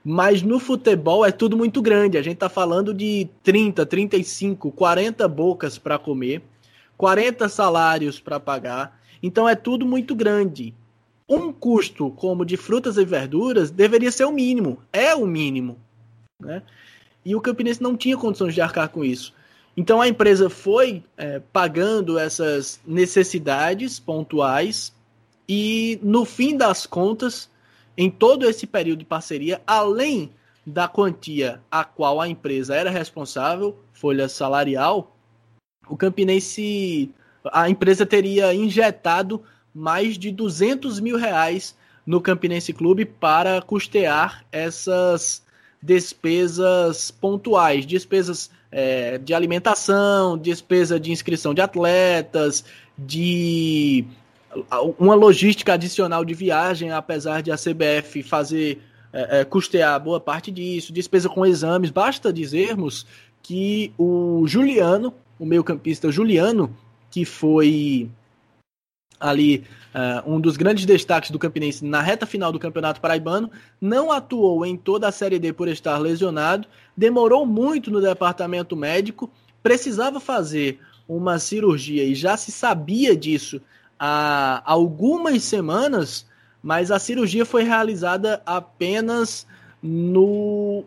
[0.10, 2.18] Mas no futebol é tudo muito grande.
[2.18, 6.42] A gente tá falando de 30, 35, 40 bocas para comer,
[6.96, 9.02] 40 salários para pagar.
[9.22, 10.74] Então é tudo muito grande.
[11.28, 14.82] Um custo como de frutas e verduras deveria ser o mínimo.
[14.94, 15.78] É o mínimo.
[16.40, 16.64] Né?
[17.26, 19.34] E o Campinense não tinha condições de arcar com isso.
[19.76, 24.94] Então a empresa foi é, pagando essas necessidades pontuais
[25.50, 27.50] e no fim das contas
[27.98, 30.32] em todo esse período de parceria, além
[30.66, 35.16] da quantia a qual a empresa era responsável, folha salarial,
[35.90, 37.10] o Campinense,
[37.52, 39.42] a empresa teria injetado
[39.74, 45.44] mais de 200 mil reais no Campinense Clube para custear essas
[45.82, 52.66] despesas pontuais, despesas é, de alimentação, despesa de inscrição de atletas,
[52.98, 54.06] de
[54.98, 60.52] uma logística adicional de viagem, apesar de a CBF fazer é, é, custear boa parte
[60.52, 61.90] disso, despesa com exames.
[61.90, 63.06] Basta dizermos
[63.42, 66.76] que o Juliano, o meio-campista Juliano,
[67.10, 68.10] que foi
[69.20, 69.64] ali
[69.96, 73.50] uh, um dos grandes destaques do Campinense na reta final do Campeonato Paraibano,
[73.82, 79.30] não atuou em toda a Série D por estar lesionado, demorou muito no departamento médico,
[79.64, 83.62] precisava fazer uma cirurgia e já se sabia disso
[84.00, 86.26] há algumas semanas,
[86.62, 89.46] mas a cirurgia foi realizada apenas
[89.82, 90.84] no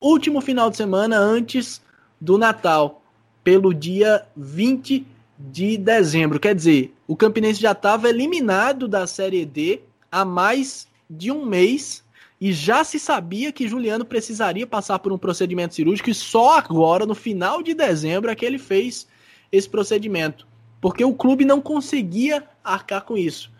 [0.00, 1.80] último final de semana antes
[2.20, 3.02] do Natal,
[3.42, 5.06] pelo dia 20
[5.38, 6.40] de dezembro.
[6.40, 12.04] Quer dizer, o Campinense já estava eliminado da Série D há mais de um mês
[12.40, 17.06] e já se sabia que Juliano precisaria passar por um procedimento cirúrgico e só agora,
[17.06, 19.06] no final de dezembro, é que ele fez
[19.50, 20.46] esse procedimento
[20.84, 23.50] porque o clube não conseguia arcar com isso.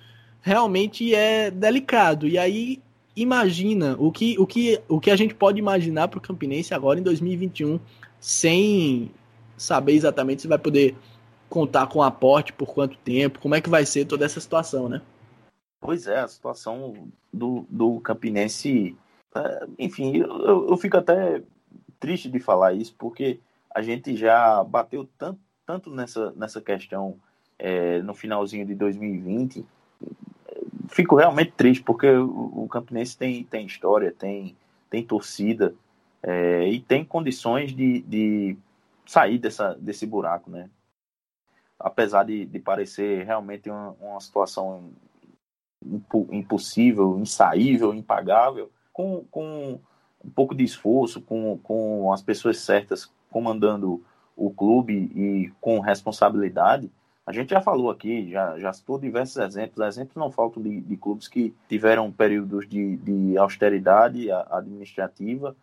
[0.42, 2.28] Realmente é delicado.
[2.28, 2.82] E aí
[3.16, 7.00] imagina o que, o que, o que a gente pode imaginar para o Campinense agora
[7.00, 7.80] em 2021,
[8.20, 9.10] sem
[9.56, 10.94] saber exatamente se vai poder
[11.48, 15.00] contar com aporte por quanto tempo, como é que vai ser toda essa situação, né?
[15.80, 18.94] Pois é, a situação do, do Campinense.
[19.34, 21.42] É, enfim, eu, eu fico até
[21.98, 23.40] triste de falar isso, porque
[23.74, 27.16] a gente já bateu tanto tanto nessa, nessa questão
[27.58, 29.64] é, no finalzinho de 2020,
[30.88, 34.56] fico realmente triste, porque o, o Campinense tem, tem história, tem,
[34.90, 35.74] tem torcida
[36.22, 38.56] é, e tem condições de, de
[39.06, 40.70] sair dessa, desse buraco, né?
[41.78, 44.90] Apesar de, de parecer realmente uma, uma situação
[46.30, 49.78] impossível, insaível, impagável, com, com
[50.24, 54.02] um pouco de esforço, com, com as pessoas certas comandando
[54.36, 56.90] o clube e com responsabilidade,
[57.26, 60.96] a gente já falou aqui, já, já citou diversos exemplos, exemplos não faltam de, de
[60.96, 65.56] clubes que tiveram períodos de, de austeridade administrativa,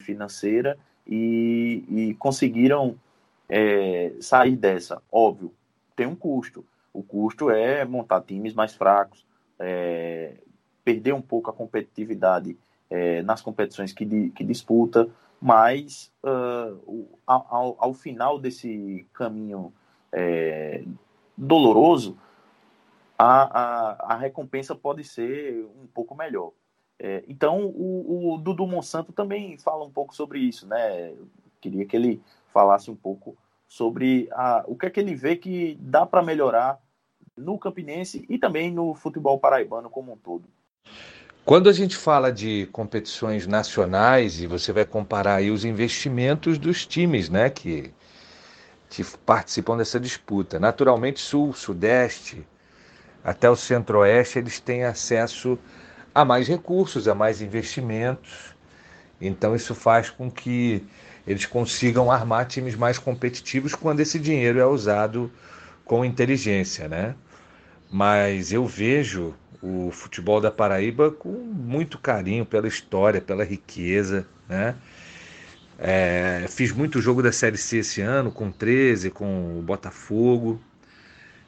[0.00, 2.96] financeira e, e conseguiram
[3.48, 5.02] é, sair dessa?
[5.10, 5.52] Óbvio,
[5.94, 6.64] tem um custo.
[6.92, 9.26] O custo é montar times mais fracos,
[9.58, 10.34] é,
[10.82, 12.56] perder um pouco a competitividade
[12.88, 15.08] é, nas competições que, que disputa,
[15.42, 19.72] mas uh, ao, ao, final desse caminho
[20.12, 20.84] é,
[21.36, 22.16] doloroso,
[23.18, 26.52] a, a, a, recompensa pode ser um pouco melhor.
[26.96, 31.12] É, então, o, o, Dudu Monsanto também fala um pouco sobre isso, né?
[31.60, 35.76] queria que ele falasse um pouco sobre a, o que é que ele vê que
[35.80, 36.80] dá para melhorar
[37.36, 40.48] no Campinense e também no futebol paraibano como um todo.
[41.44, 46.86] Quando a gente fala de competições nacionais e você vai comparar aí os investimentos dos
[46.86, 47.92] times, né, que,
[48.88, 52.46] que participam dessa disputa, naturalmente Sul, Sudeste,
[53.24, 55.58] até o Centro-Oeste, eles têm acesso
[56.14, 58.54] a mais recursos, a mais investimentos.
[59.20, 60.86] Então isso faz com que
[61.26, 65.30] eles consigam armar times mais competitivos quando esse dinheiro é usado
[65.84, 67.16] com inteligência, né?
[67.90, 74.74] Mas eu vejo o futebol da Paraíba com muito carinho pela história, pela riqueza, né?
[75.78, 80.60] É, fiz muito jogo da Série C esse ano, com 13, com o Botafogo.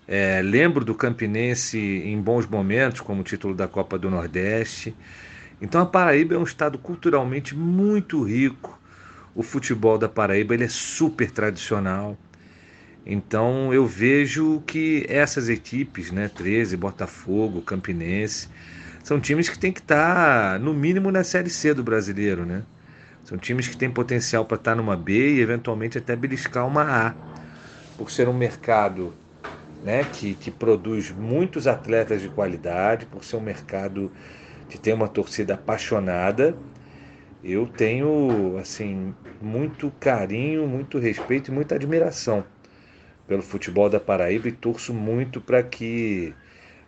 [0.06, 4.94] É, lembro do Campinense em bons momentos, como o título da Copa do Nordeste.
[5.60, 8.78] Então a Paraíba é um estado culturalmente muito rico.
[9.34, 12.16] O futebol da Paraíba ele é super tradicional.
[13.06, 18.48] Então eu vejo que essas equipes, né, 13, Botafogo, Campinense,
[19.02, 22.64] são times que têm que estar tá, no mínimo na série C do brasileiro, né?
[23.24, 27.08] São times que têm potencial para estar tá numa B e eventualmente até beliscar uma
[27.08, 27.14] A,
[27.96, 29.14] por ser um mercado
[29.82, 34.12] né, que, que produz muitos atletas de qualidade, por ser um mercado
[34.68, 36.56] que tem uma torcida apaixonada.
[37.42, 42.44] Eu tenho assim muito carinho, muito respeito e muita admiração
[43.26, 46.34] pelo futebol da Paraíba e torço muito para que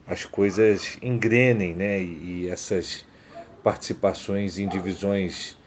[0.07, 2.01] as coisas engrenem, né?
[2.01, 3.05] E, essas
[3.63, 5.59] participações em divisões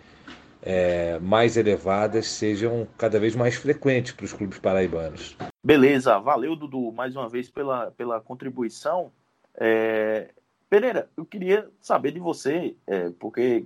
[0.62, 5.36] é, mais elevadas sejam cada vez mais frequentes para os clubes paraibanos.
[5.64, 9.12] Beleza, valeu Dudu mais uma vez pela, pela contribuição.
[9.56, 10.30] É...
[10.70, 13.66] Pereira, eu queria saber de você, é, porque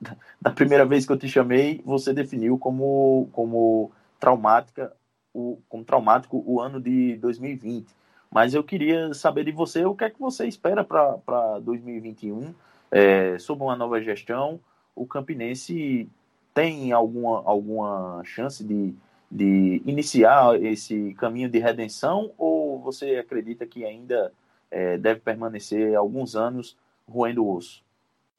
[0.40, 4.92] da primeira vez que eu te chamei, você definiu como, como traumática
[5.38, 7.86] o, como traumático o ano de 2020.
[8.30, 12.54] Mas eu queria saber de você o que é que você espera para 2021,
[12.90, 14.60] é, sob uma nova gestão.
[14.94, 16.08] O Campinense
[16.52, 18.92] tem alguma, alguma chance de,
[19.30, 24.32] de iniciar esse caminho de redenção ou você acredita que ainda
[24.70, 26.76] é, deve permanecer alguns anos
[27.08, 27.82] roendo o osso?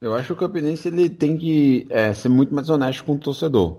[0.02, 3.20] Eu acho que o Campinense ele tem que é, ser muito mais honesto com o
[3.20, 3.78] torcedor.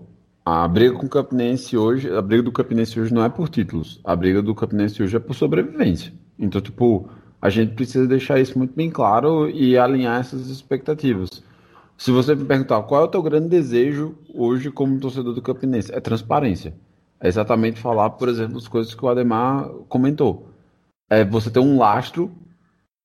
[0.53, 4.01] A briga com o Campinense hoje, a briga do Campinense hoje não é por títulos.
[4.03, 6.13] A briga do Campinense hoje é por sobrevivência.
[6.37, 7.09] Então, tipo,
[7.41, 11.29] a gente precisa deixar isso muito bem claro e alinhar essas expectativas.
[11.97, 15.95] Se você me perguntar qual é o teu grande desejo hoje como torcedor do Campinense,
[15.95, 16.75] é transparência.
[17.21, 20.49] É exatamente falar, por exemplo, as coisas que o Ademar comentou.
[21.09, 22.29] É você ter um lastro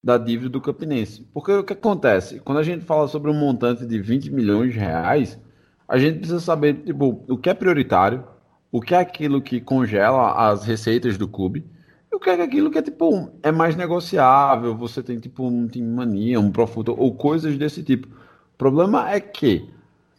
[0.03, 1.21] da dívida do Campinense.
[1.31, 2.39] Porque o que acontece?
[2.39, 5.39] Quando a gente fala sobre um montante de 20 milhões de reais,
[5.87, 8.23] a gente precisa saber tipo, o que é prioritário,
[8.71, 11.65] o que é aquilo que congela as receitas do clube,
[12.11, 15.67] e o que é aquilo que é tipo é mais negociável, você tem tipo um
[15.67, 18.07] time mania, um profundo ou coisas desse tipo.
[18.07, 19.69] O problema é que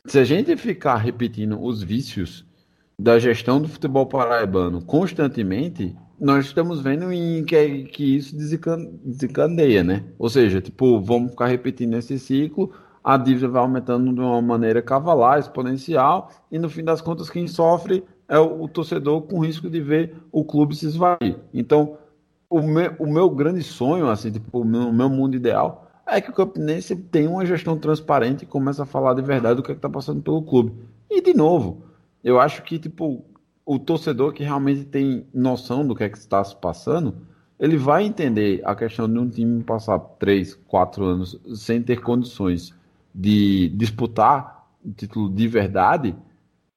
[0.07, 2.45] se a gente ficar repetindo os vícios
[2.99, 10.05] da gestão do futebol paraibano constantemente, nós estamos vendo em que, que isso desencadeia, né?
[10.19, 12.73] Ou seja, tipo, vamos ficar repetindo esse ciclo,
[13.07, 17.47] a dívida vai aumentando de uma maneira cavalar, exponencial, e no fim das contas quem
[17.47, 21.38] sofre é o, o torcedor com risco de ver o clube se esvair.
[21.55, 21.97] Então,
[22.51, 26.31] o meu, o meu grande sonho, assim, tipo, o meu, meu mundo ideal é que
[26.31, 29.74] o Campinense tenha uma gestão transparente e comece a falar de verdade do que é
[29.76, 30.72] está passando pelo clube.
[31.09, 31.85] E, de novo,
[32.24, 33.24] eu acho que, tipo,
[33.64, 37.14] o torcedor que realmente tem noção do que é que está se passando,
[37.57, 42.74] ele vai entender a questão de um time passar três, quatro anos sem ter condições
[43.17, 46.14] de disputar o título de verdade,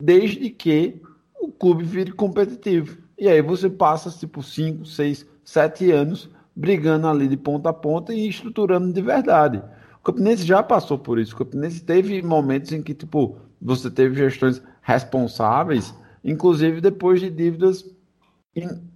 [0.01, 1.01] desde que
[1.41, 2.97] o clube vire competitivo.
[3.17, 8.13] E aí você passa tipo 5, 6, 7 anos brigando ali de ponta a ponta
[8.13, 9.61] e estruturando de verdade.
[9.99, 11.35] O Campinense já passou por isso.
[11.35, 17.83] O Campinense teve momentos em que tipo você teve gestões responsáveis, inclusive depois de dívidas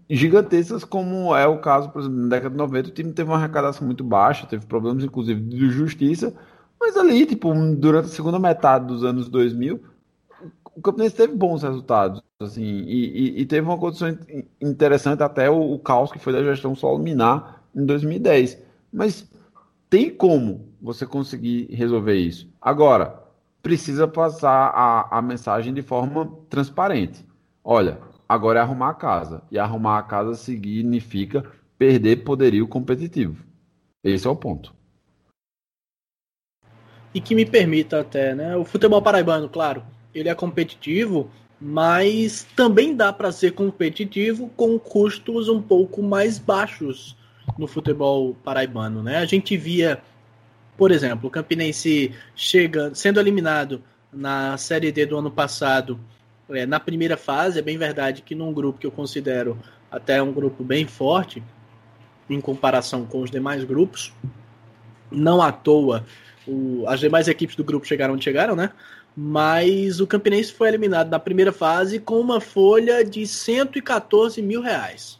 [0.10, 3.38] gigantescas, como é o caso, por exemplo, na década de 90, o time teve uma
[3.38, 6.34] arrecadação muito baixa, teve problemas inclusive de justiça,
[6.84, 9.82] mas ali, tipo, durante a segunda metade dos anos 2000,
[10.76, 14.18] o Campinense teve bons resultados, assim, e, e, e teve uma condição
[14.60, 18.62] interessante até o, o, caos que foi da gestão solo minar em 2010.
[18.92, 19.32] Mas
[19.90, 22.50] tem como você conseguir resolver isso.
[22.62, 23.18] Agora,
[23.62, 27.26] precisa passar a, a mensagem de forma transparente.
[27.64, 29.42] Olha, agora é arrumar a casa.
[29.50, 31.46] E arrumar a casa significa
[31.78, 33.42] perder poderio competitivo.
[34.04, 34.76] Esse é o ponto.
[37.14, 38.55] E que me permita até, né?
[38.55, 39.84] O futebol paraibano, claro,
[40.14, 47.16] ele é competitivo, mas também dá para ser competitivo com custos um pouco mais baixos
[47.57, 49.18] no futebol paraibano, né?
[49.18, 50.01] A gente via,
[50.78, 55.99] por exemplo, o Campinense chega sendo eliminado na Série D do ano passado,
[56.49, 59.57] é, na primeira fase, é bem verdade que num grupo que eu considero
[59.91, 61.43] até um grupo bem forte
[62.30, 64.14] em comparação com os demais grupos,
[65.11, 66.05] não à toa
[66.48, 68.72] o, as demais equipes do grupo chegaram onde chegaram, né?
[69.16, 75.20] Mas o Campinense foi eliminado na primeira fase com uma folha de 114 mil reais.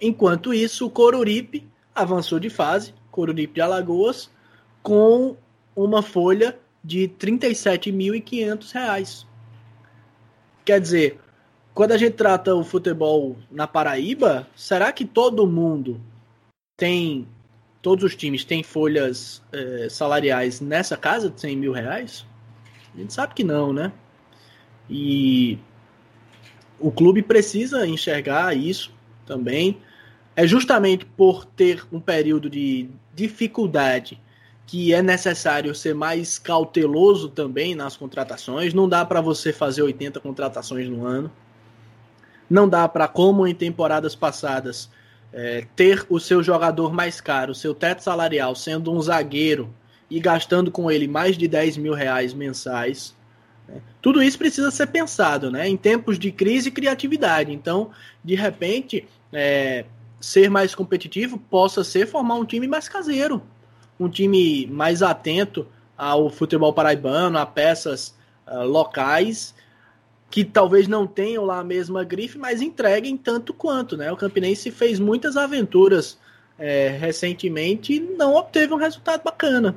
[0.00, 4.30] Enquanto isso, o Coruripe avançou de fase, Coruripe de Alagoas,
[4.82, 5.36] com
[5.74, 9.26] uma folha de 37.500 reais.
[10.64, 11.18] Quer dizer,
[11.74, 16.00] quando a gente trata o futebol na Paraíba, será que todo mundo
[16.76, 17.26] tem
[17.82, 22.26] todos os times têm folhas é, salariais nessa casa de 100 mil reais?
[22.94, 23.92] A gente sabe que não, né?
[24.88, 25.58] E
[26.78, 28.92] o clube precisa enxergar isso
[29.24, 29.78] também.
[30.34, 34.20] É justamente por ter um período de dificuldade
[34.66, 38.72] que é necessário ser mais cauteloso também nas contratações.
[38.72, 41.30] Não dá para você fazer 80 contratações no ano.
[42.48, 44.88] Não dá para, como em temporadas passadas,
[45.32, 49.72] é, ter o seu jogador mais caro, seu teto salarial, sendo um zagueiro
[50.10, 53.14] e gastando com ele mais de 10 mil reais mensais.
[53.68, 53.80] Né?
[54.02, 55.68] Tudo isso precisa ser pensado, né?
[55.68, 57.52] Em tempos de crise e criatividade.
[57.52, 57.90] Então,
[58.24, 59.84] de repente, é,
[60.20, 63.42] ser mais competitivo possa ser formar um time mais caseiro,
[63.98, 65.66] um time mais atento
[65.96, 68.14] ao futebol paraibano, a peças
[68.46, 69.54] uh, locais
[70.30, 74.12] que talvez não tenham lá a mesma grife, mas entreguem tanto quanto, né?
[74.12, 76.18] O Campinense fez muitas aventuras
[76.58, 79.76] é, recentemente e não obteve um resultado bacana.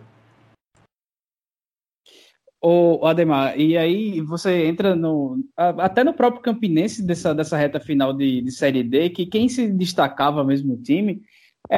[2.62, 5.44] O Ademar, e aí você entra no.
[5.58, 9.68] Até no próprio Campinense dessa, dessa reta final de, de Série D, que quem se
[9.68, 11.22] destacava mesmo no time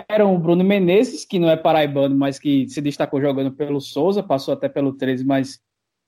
[0.08, 4.22] era o Bruno Menezes, que não é paraibano, mas que se destacou jogando pelo Souza,
[4.22, 5.60] passou até pelo 13, mas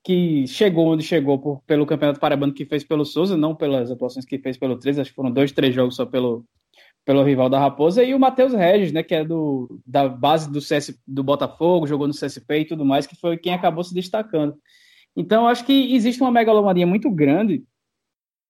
[0.08, 4.24] que chegou onde chegou por, pelo Campeonato Paraibano que fez pelo Souza, não pelas atuações
[4.24, 6.46] que fez pelo 13, acho que foram dois, três jogos só pelo,
[7.04, 10.62] pelo rival da Raposa, e o Matheus Regis, né, que é do, da base do,
[10.62, 14.56] CS, do Botafogo, jogou no CSP e tudo mais, que foi quem acabou se destacando.
[15.14, 17.66] Então, acho que existe uma megalomania muito grande,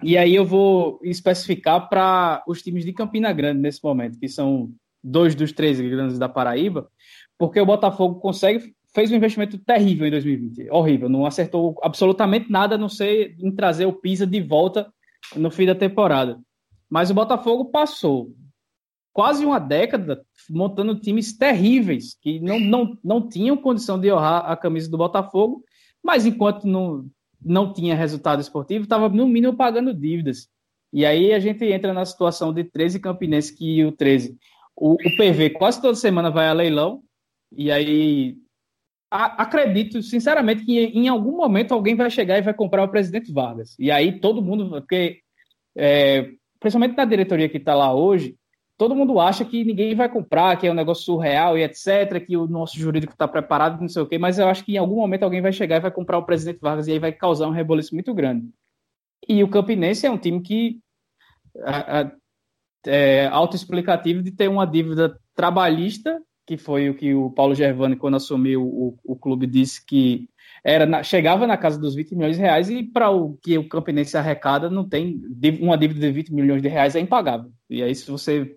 [0.04, 4.72] e aí eu vou especificar para os times de Campina Grande nesse momento, que são
[5.04, 6.88] dois dos três grandes da Paraíba,
[7.36, 12.74] porque o Botafogo consegue fez um investimento terrível em 2020, horrível, não acertou absolutamente nada,
[12.74, 14.92] a não ser em trazer o Pisa de volta
[15.36, 16.40] no fim da temporada.
[16.90, 18.34] Mas o Botafogo passou
[19.14, 24.58] quase uma década montando times terríveis, que não, não, não tinham condição de honrar a
[24.58, 25.64] camisa do Botafogo,
[26.04, 27.06] mas enquanto não,
[27.40, 30.50] não tinha resultado esportivo, estava no mínimo pagando dívidas.
[30.92, 34.36] E aí a gente entra na situação de 13 Campinense, que o 13,
[34.76, 37.04] o, o PV quase toda semana vai a leilão,
[37.56, 38.38] e aí
[39.10, 43.76] acredito sinceramente que em algum momento alguém vai chegar e vai comprar o presidente Vargas.
[43.80, 45.20] E aí todo mundo, porque
[45.76, 48.36] é, principalmente na diretoria que está lá hoje,
[48.78, 52.38] todo mundo acha que ninguém vai comprar, que é um negócio surreal e etc, que
[52.38, 54.98] o nosso jurídico está preparado, não sei o quê, mas eu acho que em algum
[54.98, 57.52] momento alguém vai chegar e vai comprar o presidente Vargas e aí vai causar um
[57.52, 58.48] reboliço muito grande.
[59.28, 60.80] E o Campinense é um time que
[62.86, 68.16] é autoexplicativo de ter uma dívida trabalhista que foi o que o Paulo Gervani, quando
[68.16, 70.30] assumiu o, o clube, disse que
[70.64, 73.68] era na, chegava na casa dos 20 milhões de reais e para o que o
[73.68, 75.22] Campinense arrecada não tem
[75.60, 77.52] uma dívida de 20 milhões de reais é impagável.
[77.70, 78.56] E aí se você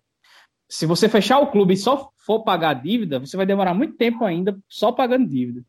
[0.69, 3.97] se você fechar o clube e só for pagar a dívida, você vai demorar muito
[3.97, 5.65] tempo ainda só pagando dívida.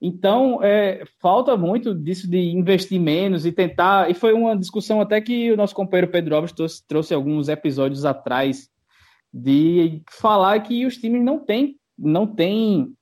[0.00, 4.10] Então, é, falta muito disso de investir menos e tentar.
[4.10, 8.06] E foi uma discussão até que o nosso companheiro Pedro Alves trouxe, trouxe alguns episódios
[8.06, 8.70] atrás
[9.36, 12.94] de falar que os times não têm, não têm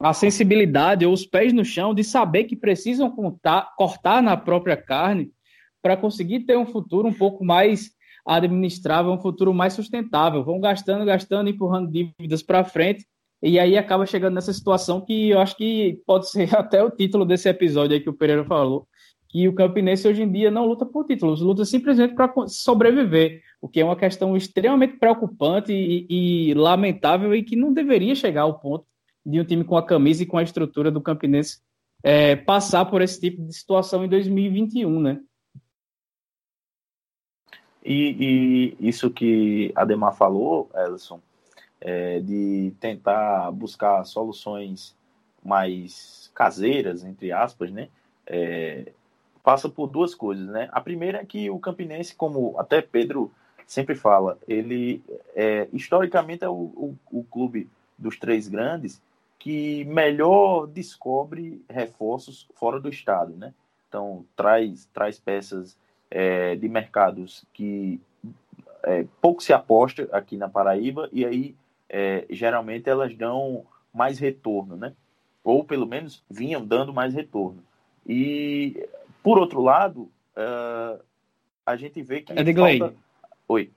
[0.00, 4.76] a sensibilidade ou os pés no chão de saber que precisam contar, cortar na própria
[4.76, 5.30] carne
[5.80, 7.90] para conseguir ter um futuro um pouco mais
[8.26, 10.42] administrável, um futuro mais sustentável.
[10.44, 13.06] Vão gastando, gastando, empurrando dívidas para frente
[13.40, 17.24] e aí acaba chegando nessa situação que eu acho que pode ser até o título
[17.24, 18.88] desse episódio aí que o Pereira falou,
[19.30, 23.68] que o Campinense hoje em dia não luta por títulos, luta simplesmente para sobreviver, o
[23.68, 28.58] que é uma questão extremamente preocupante e, e, lamentável e que não deveria chegar ao
[28.58, 28.84] ponto
[29.24, 31.60] de um time com a camisa e com a estrutura do Campinense
[32.02, 35.20] é, passar por esse tipo de situação em 2021, né?
[37.84, 41.20] E, e isso que Ademar falou, Elson,
[41.80, 44.96] é, de tentar buscar soluções
[45.44, 47.88] mais caseiras, entre aspas, né?
[48.26, 48.92] É,
[49.42, 50.68] passa por duas coisas, né?
[50.72, 53.32] A primeira é que o Campinense, como até Pedro
[53.66, 55.02] sempre fala, ele
[55.34, 59.00] é, historicamente é o, o, o clube dos três grandes
[59.38, 63.54] que melhor descobre reforços fora do estado, né?
[63.88, 65.76] Então traz traz peças
[66.10, 68.00] é, de mercados que
[68.82, 71.56] é, pouco se aposta aqui na Paraíba e aí
[71.88, 74.92] é, geralmente elas dão mais retorno, né?
[75.42, 77.62] Ou pelo menos vinham dando mais retorno.
[78.06, 78.88] E
[79.22, 81.02] por outro lado, uh,
[81.64, 82.32] a gente vê que.
[82.32, 82.78] Edgley.
[82.78, 82.94] Falta...
[83.48, 83.70] Oi.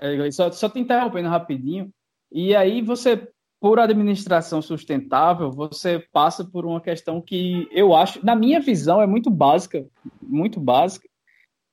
[0.00, 1.92] Edgley, só, só te interrompendo rapidinho.
[2.30, 3.28] E aí você,
[3.60, 9.06] por administração sustentável, você passa por uma questão que eu acho, na minha visão, é
[9.06, 9.86] muito básica,
[10.20, 11.08] muito básica,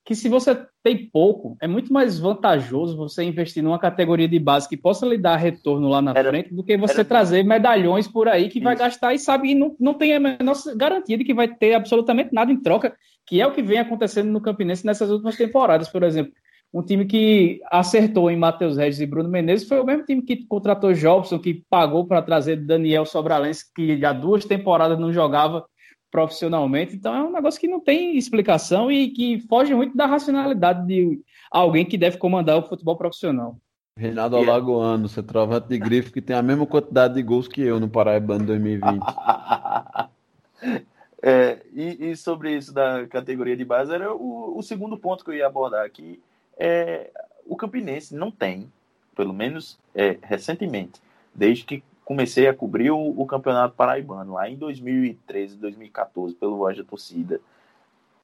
[0.04, 4.68] que se você tem pouco, é muito mais vantajoso você investir numa categoria de base
[4.68, 8.26] que possa lhe dar retorno lá na era, frente do que você trazer medalhões por
[8.26, 8.64] aí que Isso.
[8.64, 11.74] vai gastar e sabe e não, não tem a menor garantia de que vai ter
[11.74, 12.96] absolutamente nada em troca,
[13.26, 16.32] que é o que vem acontecendo no Campinense nessas últimas temporadas, por exemplo.
[16.72, 20.46] Um time que acertou em Matheus Regis e Bruno Menezes foi o mesmo time que
[20.46, 25.66] contratou Jobson, que pagou para trazer Daniel Sobralense, que há duas temporadas não jogava
[26.10, 26.96] profissionalmente.
[26.96, 31.20] Então é um negócio que não tem explicação e que foge muito da racionalidade de
[31.50, 33.58] alguém que deve comandar o futebol profissional.
[33.94, 34.52] Reinaldo yeah.
[34.54, 38.46] Alagoano, centroavante de grife, que tem a mesma quantidade de gols que eu no Paraibano
[38.46, 39.02] 2020.
[41.22, 45.30] é, e, e, sobre isso da categoria de base, era o, o segundo ponto que
[45.30, 46.20] eu ia abordar aqui.
[46.58, 47.10] É,
[47.46, 48.70] o Campinense não tem,
[49.14, 51.00] pelo menos é, recentemente,
[51.32, 56.76] desde que comecei a cobrir o, o, Campeonato Paraibano lá em 2013, 2014, pelo Voz
[56.76, 57.40] da Torcida.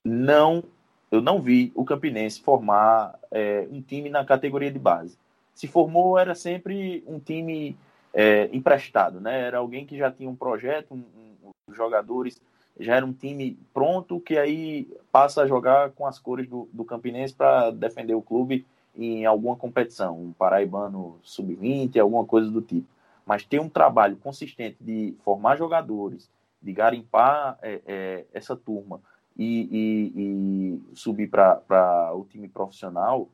[0.04, 0.64] Não,
[1.10, 5.16] eu não vi o Campinense formar é, um time na categoria de base.
[5.54, 7.76] Se formou, era sempre um time
[8.12, 9.40] é, emprestado, né?
[9.40, 11.04] Era alguém que já tinha um projeto, um,
[11.44, 12.40] um, jogadores
[12.78, 16.84] já era um time pronto que aí passa a jogar com as cores do, do
[16.84, 18.66] Campinense para defender o clube
[18.96, 22.86] em alguma competição, um paraibano sub-20, alguma coisa do tipo
[23.28, 26.30] mas ter um trabalho consistente de formar jogadores,
[26.62, 29.02] de garimpar é, é, essa turma
[29.36, 33.28] e, e, e subir para o time profissional,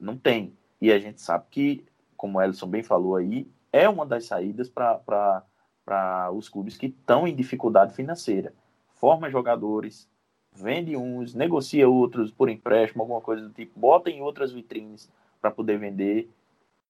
[0.00, 0.54] não tem.
[0.80, 1.84] E a gente sabe que,
[2.16, 5.44] como o Ellison bem falou aí, é uma das saídas para
[6.34, 8.52] os clubes que estão em dificuldade financeira.
[8.94, 10.08] Forma jogadores,
[10.54, 15.10] vende uns, negocia outros por empréstimo, alguma coisa do tipo, bota em outras vitrines
[15.40, 16.28] para poder vender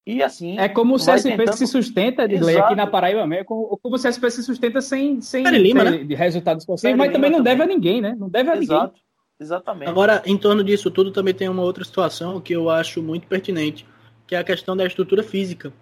[0.06, 0.58] e assim.
[0.58, 1.56] É como o CSP tentando...
[1.56, 5.44] se sustenta, Edgley, aqui na Paraíba mesmo, como, como o CSP se sustenta sem, sem
[5.44, 5.98] Lima, né?
[5.98, 7.56] de resultados possíveis, mas também não também.
[7.56, 8.16] deve a ninguém, né?
[8.18, 8.86] Não deve a Exato.
[8.86, 9.02] ninguém.
[9.40, 9.88] Exatamente.
[9.88, 13.86] Agora, em torno disso tudo, também tem uma outra situação que eu acho muito pertinente,
[14.26, 15.72] que é a questão da estrutura física.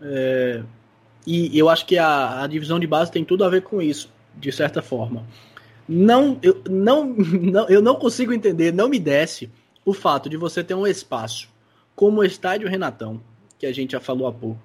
[0.00, 0.62] É...
[1.26, 4.10] E eu acho que a, a divisão de base tem tudo a ver com isso,
[4.36, 5.24] de certa forma.
[5.88, 9.50] Não eu, não, não, eu não consigo entender, não me desce
[9.84, 11.48] o fato de você ter um espaço
[11.94, 13.20] como o Estádio Renatão,
[13.58, 14.60] que a gente já falou há pouco,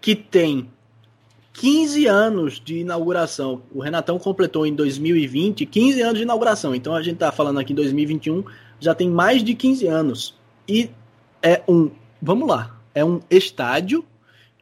[0.00, 0.68] que tem
[1.52, 3.62] 15 anos de inauguração.
[3.72, 6.74] O Renatão completou em 2020 15 anos de inauguração.
[6.74, 8.44] Então a gente está falando aqui em 2021,
[8.78, 10.34] já tem mais de 15 anos.
[10.68, 10.90] E
[11.42, 11.90] é um,
[12.20, 14.04] vamos lá, é um estádio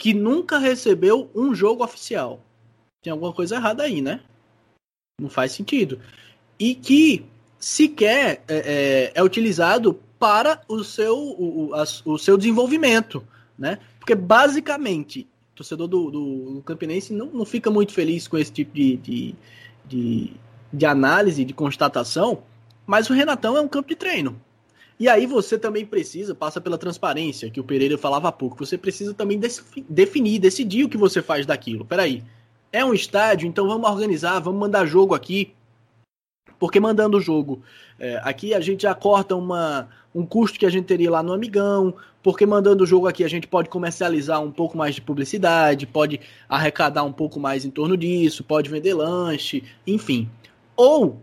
[0.04, 2.38] que nunca recebeu um jogo oficial.
[3.02, 4.20] Tem alguma coisa errada aí, né?
[5.18, 5.98] Não faz sentido.
[6.58, 7.24] E que
[7.58, 13.26] sequer é, é, é utilizado para o seu, o, a, o seu desenvolvimento,
[13.58, 13.78] né?
[13.98, 18.52] Porque basicamente, o torcedor do, do, do Campinense não, não fica muito feliz com esse
[18.52, 19.34] tipo de, de,
[19.86, 20.32] de,
[20.70, 22.42] de análise, de constatação,
[22.86, 24.38] mas o Renatão é um campo de treino.
[24.98, 28.78] E aí você também precisa, passa pela transparência, que o Pereira falava há pouco, você
[28.78, 29.40] precisa também
[29.88, 31.84] definir, decidir o que você faz daquilo.
[31.84, 32.22] Peraí,
[32.72, 35.52] é um estádio, então vamos organizar, vamos mandar jogo aqui.
[36.58, 37.62] Porque mandando o jogo
[37.98, 41.32] é, aqui a gente já corta uma, um custo que a gente teria lá no
[41.32, 45.86] Amigão, porque mandando o jogo aqui a gente pode comercializar um pouco mais de publicidade,
[45.86, 50.28] pode arrecadar um pouco mais em torno disso, pode vender lanche, enfim.
[50.76, 51.20] Ou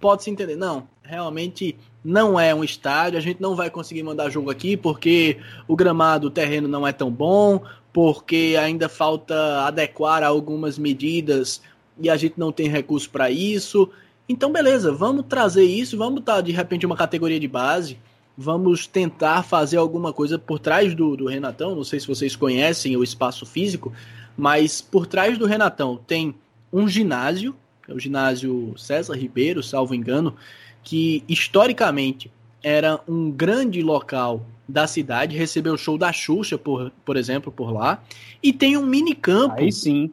[0.00, 4.50] pode-se entender, não, realmente não é um estádio, a gente não vai conseguir mandar jogo
[4.50, 5.36] aqui porque
[5.68, 11.60] o gramado, o terreno não é tão bom, porque ainda falta adequar algumas medidas
[11.98, 13.90] e a gente não tem recurso para isso.
[14.28, 17.98] Então, beleza, vamos trazer isso, vamos botar de repente uma categoria de base,
[18.38, 21.74] vamos tentar fazer alguma coisa por trás do, do Renatão.
[21.74, 23.92] Não sei se vocês conhecem o espaço físico,
[24.36, 26.34] mas por trás do Renatão tem
[26.72, 27.54] um ginásio,
[27.90, 30.36] é o ginásio César Ribeiro, salvo engano,
[30.82, 32.30] que historicamente
[32.62, 37.72] era um grande local da cidade, recebeu o show da Xuxa, por, por exemplo, por
[37.72, 38.02] lá,
[38.42, 39.56] e tem um mini campo.
[39.58, 40.12] Aí sim.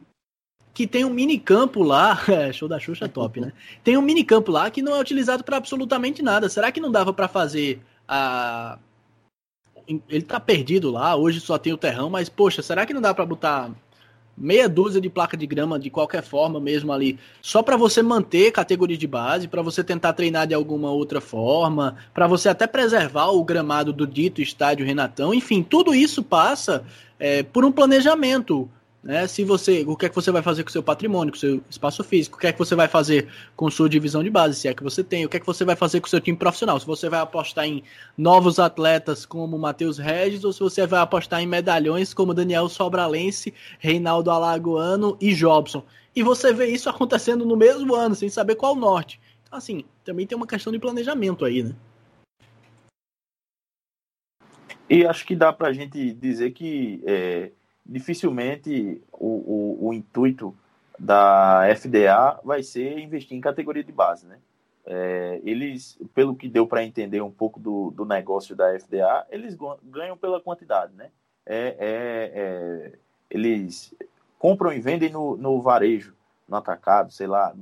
[0.74, 3.52] Que tem um mini campo lá, é, show da Xuxa é top, né?
[3.84, 6.48] Tem um mini campo lá que não é utilizado para absolutamente nada.
[6.48, 8.78] Será que não dava para fazer a
[10.06, 13.14] ele tá perdido lá, hoje só tem o terrão, mas poxa, será que não dá
[13.14, 13.70] para botar
[14.40, 18.52] meia dúzia de placa de grama de qualquer forma mesmo ali, só para você manter
[18.52, 23.28] categoria de base, para você tentar treinar de alguma outra forma, para você até preservar
[23.28, 26.84] o gramado do dito estádio Renatão, enfim, tudo isso passa
[27.18, 28.68] é, por um planejamento.
[29.02, 29.26] Né?
[29.26, 31.40] Se você, o que é que você vai fazer com o seu patrimônio, com o
[31.40, 34.58] seu espaço físico, o que é que você vai fazer com sua divisão de base,
[34.58, 36.20] se é que você tem, o que é que você vai fazer com o seu
[36.20, 37.82] time profissional, se você vai apostar em
[38.16, 43.54] novos atletas como Matheus Regis ou se você vai apostar em medalhões como Daniel Sobralense,
[43.78, 45.84] Reinaldo Alagoano e Jobson.
[46.14, 49.20] E você vê isso acontecendo no mesmo ano, sem saber qual o norte.
[49.44, 51.74] Então, assim, também tem uma questão de planejamento aí, né?
[54.90, 57.52] E acho que dá para a gente dizer que é,
[57.88, 60.54] dificilmente o, o, o, intuito
[60.98, 64.38] da FDA vai ser investir em categoria de base, né?
[64.84, 69.56] É, eles, pelo que deu para entender um pouco do, do negócio da FDA, eles
[69.84, 71.10] ganham pela quantidade, né?
[71.44, 72.92] É, é, é,
[73.30, 73.94] eles
[74.38, 76.14] compram e vendem no, no varejo,
[76.48, 77.54] no atacado, sei lá,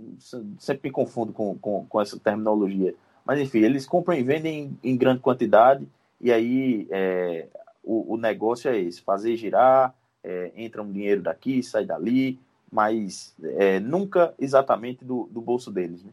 [0.58, 2.94] sempre me confundo com, com, com essa terminologia.
[3.24, 5.86] Mas enfim, eles compram e vendem em, em grande quantidade,
[6.20, 7.48] e aí é,
[7.82, 9.92] o, o negócio é esse, fazer girar,
[10.26, 12.38] é, entra um dinheiro daqui, sai dali,
[12.70, 16.02] mas é, nunca exatamente do, do bolso deles.
[16.02, 16.10] Né?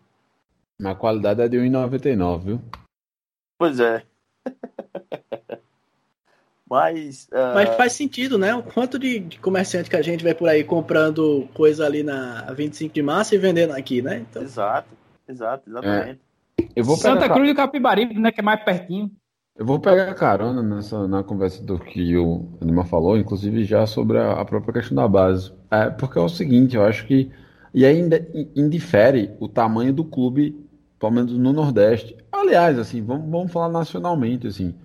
[0.92, 2.62] A qualidade é de 1,99, viu?
[3.58, 4.04] Pois é.
[6.70, 7.56] mas, uh...
[7.56, 8.54] mas faz sentido, né?
[8.54, 12.52] O quanto de, de, comerciante que a gente vai por aí comprando coisa ali na
[12.54, 14.26] 25 de março e vendendo aqui, né?
[14.30, 14.44] Então...
[14.44, 14.90] Exato,
[15.28, 16.20] exato, exatamente.
[16.60, 16.68] É.
[16.76, 18.32] Eu vou Santa Cruz e Capibaribe, né?
[18.32, 19.12] Que é mais pertinho.
[19.56, 24.18] Eu vou pegar carona nessa, na conversa do que o Edmar falou, inclusive já sobre
[24.18, 25.52] a, a, própria questão da base.
[25.70, 27.32] É, porque é o seguinte, eu acho que.
[27.74, 30.60] E ainda indifere o tamanho do clube,
[31.00, 32.18] pelo menos no Nordeste.
[32.32, 34.76] Aliás, assim, vamos, vamos falar nacionalmente, assim.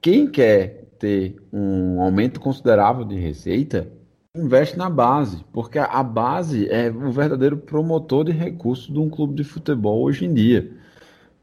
[0.00, 3.90] Quem quer ter um aumento considerável de receita,
[4.36, 9.34] investe na base, porque a base é o verdadeiro promotor de recursos de um clube
[9.34, 10.70] de futebol hoje em dia.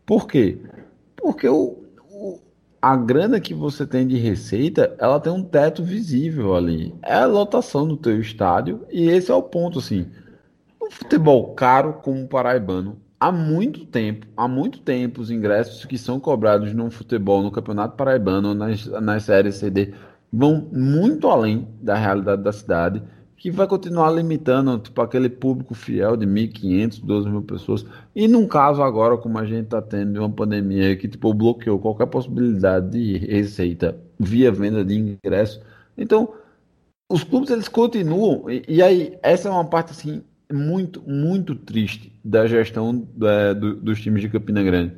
[0.06, 0.60] Por quê?
[1.16, 1.79] Porque o,
[2.82, 6.94] a grana que você tem de receita, ela tem um teto visível ali.
[7.02, 10.08] É a lotação do teu estádio e esse é o ponto, assim.
[10.82, 15.98] Um futebol caro como o paraibano, há muito tempo, há muito tempo os ingressos que
[15.98, 19.94] são cobrados no futebol, no Campeonato Paraibano, nas, nas séries CD,
[20.32, 23.04] vão muito além da realidade da cidade
[23.40, 27.86] que vai continuar limitando tipo, aquele público fiel de 1.500, 12 mil pessoas.
[28.14, 32.08] E num caso agora, como a gente está tendo uma pandemia que tipo, bloqueou qualquer
[32.08, 35.62] possibilidade de receita via venda de ingresso.
[35.98, 36.34] Então,
[37.10, 38.50] os clubes eles continuam.
[38.50, 40.22] E, e aí, essa é uma parte assim
[40.52, 44.94] muito, muito triste da gestão é, do, dos times de Campina Grande.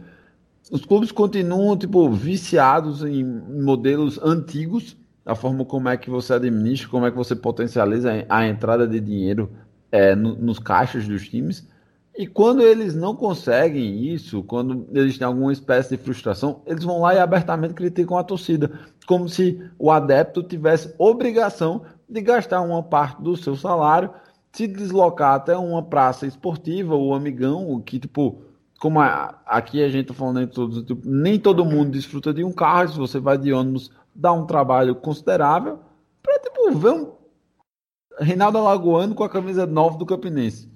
[0.72, 6.90] Os clubes continuam tipo viciados em modelos antigos a forma como é que você administra,
[6.90, 9.52] como é que você potencializa a entrada de dinheiro
[9.92, 11.68] é, no, nos caixas dos times.
[12.18, 17.02] E quando eles não conseguem isso, quando eles têm alguma espécie de frustração, eles vão
[17.02, 18.72] lá e abertamente criticam a torcida,
[19.08, 24.10] como se o adepto tivesse obrigação de gastar uma parte do seu salário,
[24.52, 28.42] se deslocar até uma praça esportiva ou amigão, que tipo,
[28.78, 32.90] como a, aqui a gente tá falando tipo, nem todo mundo desfruta de um carro,
[32.90, 35.80] se você vai de ônibus dá um trabalho considerável
[36.22, 37.12] para tipo, ver um
[38.20, 40.70] Reinaldo Alagoano com a camisa 9 do Campinense.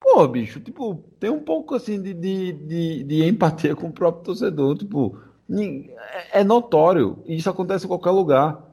[0.00, 4.24] Pô, bicho, tipo, tem um pouco assim de, de, de, de empatia com o próprio
[4.24, 4.76] torcedor.
[4.76, 5.18] Tipo,
[5.50, 7.22] é, é notório.
[7.24, 8.72] Isso acontece em qualquer lugar.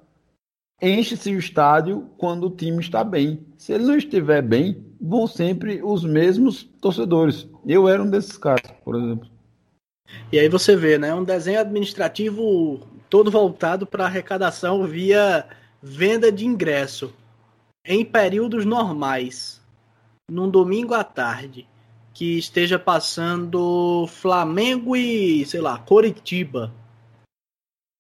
[0.82, 3.46] Enche-se o estádio quando o time está bem.
[3.58, 7.48] Se ele não estiver bem, vão sempre os mesmos torcedores.
[7.68, 9.30] Eu era um desses caras, por exemplo.
[10.32, 11.14] E aí você vê, né?
[11.14, 12.80] Um desenho administrativo
[13.10, 15.48] todo voltado para arrecadação via
[15.82, 17.14] venda de ingresso
[17.84, 19.62] em períodos normais,
[20.30, 21.68] num domingo à tarde,
[22.14, 26.74] que esteja passando Flamengo e, sei lá, Coritiba,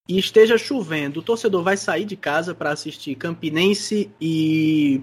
[0.07, 5.01] e esteja chovendo, o torcedor vai sair de casa para assistir Campinense e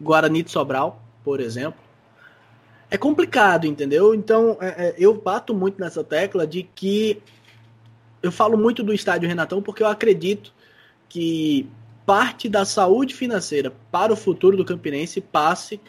[0.00, 1.80] Guarani de Sobral, por exemplo.
[2.90, 4.14] é complicado, entendeu?
[4.14, 7.22] Então, é, é, eu bato muito nessa tecla de que
[8.22, 10.52] eu falo muito do estádio Renatão porque eu acredito
[11.08, 11.68] que
[12.06, 15.80] parte da saúde financeira para o futuro do Campinense passe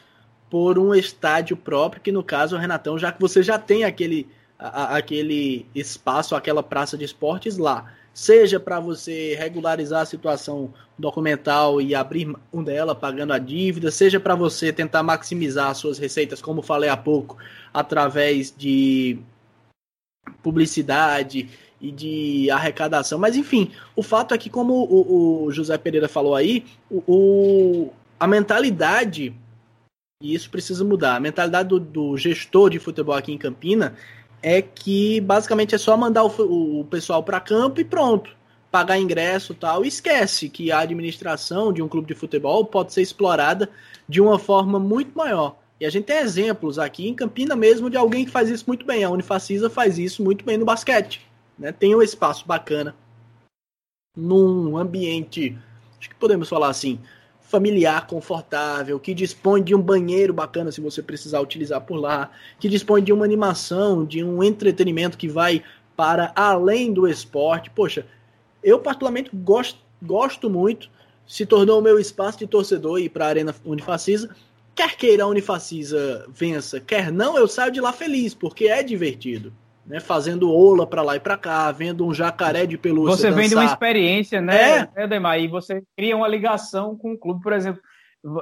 [0.49, 3.83] por um estádio próprio, que no caso é o Renatão, já que você já tem
[3.83, 4.27] aquele,
[4.59, 7.91] a, aquele espaço, aquela praça de esportes lá.
[8.13, 14.19] Seja para você regularizar a situação documental e abrir um dela pagando a dívida, seja
[14.19, 17.37] para você tentar maximizar suas receitas, como falei há pouco,
[17.73, 19.17] através de
[20.43, 21.49] publicidade
[21.83, 23.19] e de arrecadação.
[23.19, 27.93] Mas enfim, o fato é que, como o, o José Pereira falou aí, o, o,
[28.17, 29.35] a mentalidade,
[30.21, 33.95] e isso precisa mudar, a mentalidade do, do gestor de futebol aqui em Campina
[34.41, 38.31] é que basicamente é só mandar o, o pessoal para campo e pronto
[38.71, 43.03] pagar ingresso tal, e esquece que a administração de um clube de futebol pode ser
[43.03, 43.69] explorada
[44.09, 45.57] de uma forma muito maior.
[45.79, 48.83] E a gente tem exemplos aqui em Campina mesmo de alguém que faz isso muito
[48.83, 49.03] bem.
[49.03, 51.21] A Unifacisa faz isso muito bem no basquete.
[51.57, 51.71] Né?
[51.71, 52.95] Tem um espaço bacana
[54.15, 55.57] num ambiente,
[55.99, 56.99] acho que podemos falar assim,
[57.41, 62.67] familiar, confortável, que dispõe de um banheiro bacana se você precisar utilizar por lá, que
[62.67, 65.63] dispõe de uma animação, de um entretenimento que vai
[65.95, 67.69] para além do esporte.
[67.69, 68.05] Poxa,
[68.63, 70.89] eu, particularmente, gosto, gosto muito.
[71.27, 74.35] Se tornou o meu espaço de torcedor ir para a Arena Unifacisa.
[74.75, 79.53] Quer queira a Unifacisa vença, quer não, eu saio de lá feliz, porque é divertido.
[79.85, 83.17] Né, fazendo ola para lá e para cá, vendo um jacaré de pelúcia.
[83.17, 85.03] Você vende uma experiência, né, é.
[85.03, 85.37] Edemar?
[85.39, 87.81] E você cria uma ligação com o clube, por exemplo.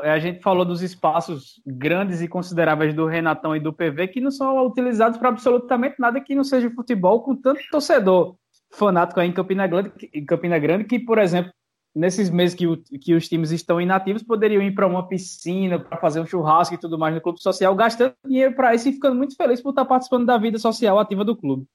[0.04, 4.30] A gente falou dos espaços grandes e consideráveis do Renatão e do PV que não
[4.30, 8.36] são utilizados para absolutamente nada que não seja futebol com tanto torcedor
[8.72, 11.52] fanático aí em Campina Grande, em Campina Grande que, por exemplo,
[11.94, 15.98] nesses meses que, o, que os times estão inativos, poderiam ir para uma piscina, para
[15.98, 19.16] fazer um churrasco e tudo mais no clube social, gastando dinheiro para isso e ficando
[19.16, 21.66] muito feliz por estar participando da vida social ativa do clube.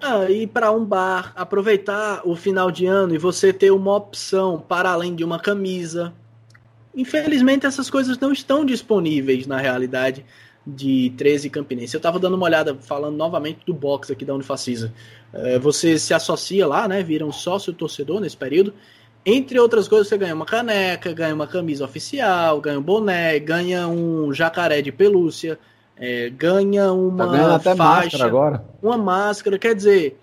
[0.00, 4.60] Ah, ir para um bar, aproveitar o final de ano e você ter uma opção
[4.60, 6.12] para além de uma camisa.
[6.94, 10.24] Infelizmente, essas coisas não estão disponíveis na realidade
[10.66, 11.94] de 13 Campinense.
[11.94, 14.92] Eu estava dando uma olhada, falando novamente do box aqui da Unifacisa.
[15.32, 17.02] É, você se associa lá, né?
[17.02, 18.74] Vira um sócio torcedor nesse período.
[19.28, 23.88] Entre outras coisas, você ganha uma caneca, ganha uma camisa oficial, ganha um boné, ganha
[23.88, 25.58] um jacaré de pelúcia,
[25.96, 28.64] é, ganha uma tá até faixa, máscara agora.
[28.80, 29.58] uma máscara.
[29.58, 30.16] Quer dizer,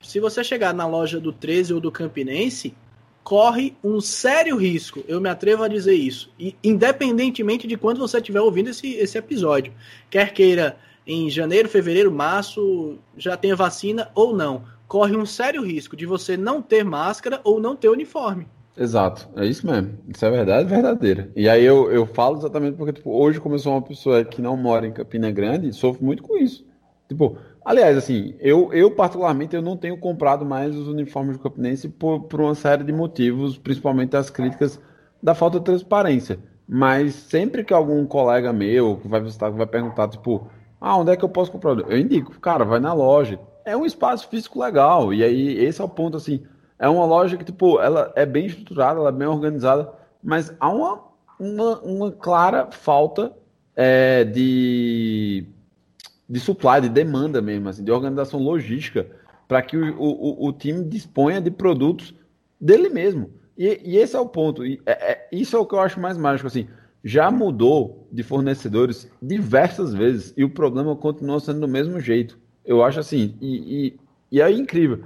[0.00, 2.74] se você chegar na loja do 13 ou do Campinense,
[3.22, 8.18] corre um sério risco, eu me atrevo a dizer isso, e, independentemente de quando você
[8.18, 9.72] estiver ouvindo esse, esse episódio.
[10.10, 10.76] Quer queira
[11.06, 14.64] em janeiro, fevereiro, março, já tenha vacina ou não,
[14.94, 18.46] corre um sério risco de você não ter máscara ou não ter uniforme.
[18.76, 19.98] Exato, é isso mesmo.
[20.06, 21.32] Isso é verdade verdadeira.
[21.34, 24.86] E aí eu, eu falo exatamente porque, tipo, hoje, sou uma pessoa que não mora
[24.86, 26.64] em Campina Grande, sofro muito com isso.
[27.08, 31.88] Tipo, Aliás, assim, eu, eu particularmente eu não tenho comprado mais os uniformes do Campinense
[31.88, 34.78] por, por uma série de motivos, principalmente as críticas
[35.20, 36.38] da falta de transparência.
[36.68, 40.46] Mas sempre que algum colega meu que vai visitar, que vai perguntar, tipo,
[40.80, 41.80] ah, onde é que eu posso comprar?
[41.80, 43.40] Eu indico, cara, vai na loja.
[43.64, 45.12] É um espaço físico legal.
[45.12, 46.44] E aí, esse é o ponto, assim.
[46.78, 49.92] É uma loja que, tipo, ela é bem estruturada, ela é bem organizada,
[50.22, 51.02] mas há uma,
[51.38, 53.32] uma, uma clara falta
[53.76, 55.46] é, de
[56.28, 59.06] de supply, de demanda mesmo, assim, de organização logística,
[59.46, 62.14] para que o, o, o, time disponha de produtos
[62.60, 63.30] dele mesmo.
[63.56, 64.64] E, e esse é o ponto.
[64.64, 66.46] E, é, é, isso é o que eu acho mais mágico.
[66.46, 66.66] Assim,
[67.02, 72.38] já mudou de fornecedores diversas vezes e o problema continua sendo do mesmo jeito.
[72.64, 74.00] Eu acho assim, e, e,
[74.32, 75.04] e é incrível.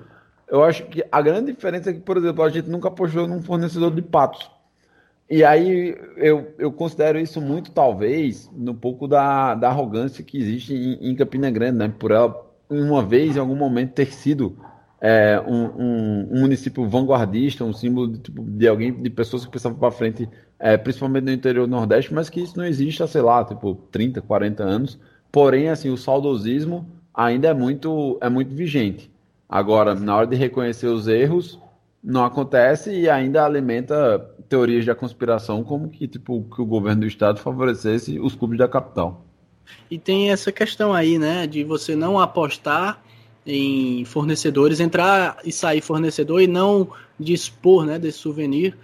[0.49, 3.43] Eu acho que a grande diferença é que, por exemplo, a gente nunca apostou num
[3.43, 4.51] fornecedor de patos.
[5.31, 10.73] E aí eu, eu considero isso muito, talvez, no pouco da, da arrogância que existe
[10.73, 11.95] em, em Campina Grande, né?
[11.99, 14.57] Por ela, uma vez, em algum momento, ter sido
[15.01, 19.51] é, um, um, um, município vanguardista, um símbolo de, tipo, de alguém, de pessoas que
[19.51, 20.27] pensavam para frente,
[20.59, 23.75] é, principalmente no interior do Nordeste, mas que isso não existe há, sei lá, tipo,
[23.93, 24.99] 30, 40 anos.
[25.31, 26.89] Porém, assim, o saudosismo
[27.19, 29.11] ainda é muito, é muito vigente.
[29.49, 31.59] Agora, na hora de reconhecer os erros,
[32.03, 37.07] não acontece e ainda alimenta teorias da conspiração como que tipo que o governo do
[37.09, 39.25] estado favorecesse os clubes da capital.
[39.91, 43.03] E tem essa questão aí, né, de você não apostar
[43.45, 46.89] em fornecedores, entrar e sair fornecedor e não
[47.19, 48.77] dispor, né, desse souvenir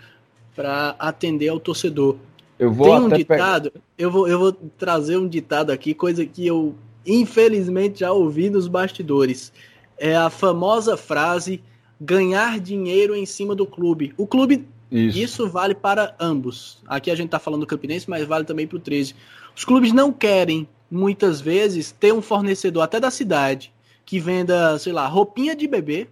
[0.56, 2.16] para atender ao torcedor.
[2.58, 6.44] Eu vou tem um ditado, eu vou eu vou trazer um ditado aqui, coisa que
[6.46, 6.74] eu
[7.06, 9.52] infelizmente já ouvi nos bastidores.
[9.96, 11.62] É a famosa frase
[12.00, 14.12] ganhar dinheiro em cima do clube.
[14.16, 15.18] O clube Isso.
[15.18, 16.78] Isso vale para ambos.
[16.86, 19.14] Aqui a gente está falando do Campinense, mas vale também para o 13.
[19.56, 23.72] Os clubes não querem, muitas vezes, ter um fornecedor até da cidade
[24.04, 26.08] que venda, sei lá, roupinha de bebê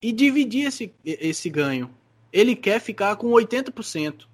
[0.00, 1.90] e dividir esse, esse ganho.
[2.32, 4.26] Ele quer ficar com 80%.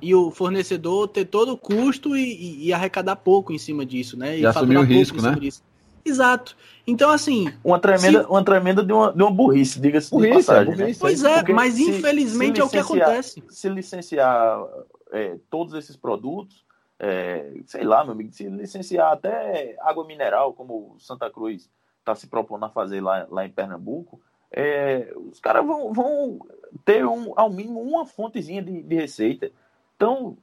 [0.00, 4.16] E o fornecedor ter todo o custo e, e, e arrecadar pouco em cima disso,
[4.16, 4.36] né?
[4.36, 5.34] E, e assumir o risco, né?
[5.34, 5.62] Disso.
[6.04, 6.56] Exato.
[6.86, 7.52] Então, assim.
[7.64, 8.30] Uma tremenda, se...
[8.30, 10.72] uma tremenda de, uma, de uma burrice, diga-se de passagem.
[10.72, 10.96] É burrice, né?
[11.00, 13.42] Pois é, mas se, infelizmente se é o que acontece.
[13.48, 14.64] Se licenciar
[15.10, 16.64] é, todos esses produtos,
[16.98, 21.68] é, sei lá, meu amigo, se licenciar até água mineral, como Santa Cruz
[21.98, 24.20] está se propondo a fazer lá, lá em Pernambuco,
[24.52, 26.38] é, os caras vão, vão
[26.84, 29.50] ter um, ao mínimo uma fontezinha de, de receita.
[29.96, 30.36] Então,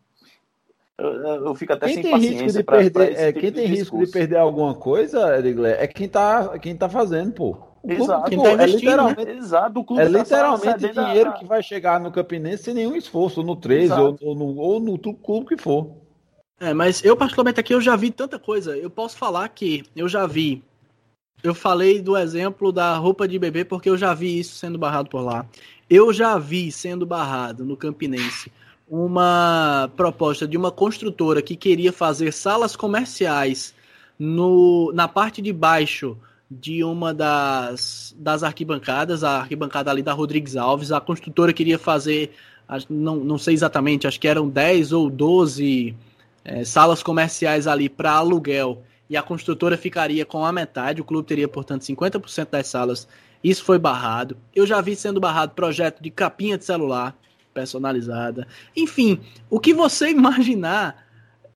[0.97, 1.11] eu,
[1.45, 3.51] eu fico até quem sem tem paciência risco de pra, perder, pra é, tipo Quem
[3.51, 7.57] tem risco de perder alguma coisa, Edgley, é quem tá, quem tá fazendo, pô.
[7.85, 9.35] Exato, tá é literalmente, né?
[9.35, 11.33] Exato, clube é tá literalmente dinheiro a...
[11.33, 14.97] que vai chegar no Campinense sem nenhum esforço, no 13 ou, ou, no, ou no
[14.97, 15.91] clube que for.
[16.59, 18.77] É, mas eu particularmente aqui eu já vi tanta coisa.
[18.77, 20.63] Eu posso falar que eu já vi.
[21.43, 25.09] Eu falei do exemplo da roupa de bebê porque eu já vi isso sendo barrado
[25.09, 25.45] por lá.
[25.89, 28.49] Eu já vi sendo barrado no Campinense
[28.95, 33.73] uma proposta de uma construtora que queria fazer salas comerciais
[34.19, 36.15] no, na parte de baixo
[36.49, 40.91] de uma das, das arquibancadas, a arquibancada ali da Rodrigues Alves.
[40.91, 42.35] A construtora queria fazer,
[42.87, 45.95] não, não sei exatamente, acho que eram 10 ou 12
[46.45, 51.27] é, salas comerciais ali para aluguel e a construtora ficaria com a metade, o clube
[51.27, 53.07] teria, portanto, 50% das salas.
[53.43, 54.37] Isso foi barrado.
[54.53, 57.17] Eu já vi sendo barrado projeto de capinha de celular
[57.53, 58.47] personalizada.
[58.75, 61.03] Enfim, o que você imaginar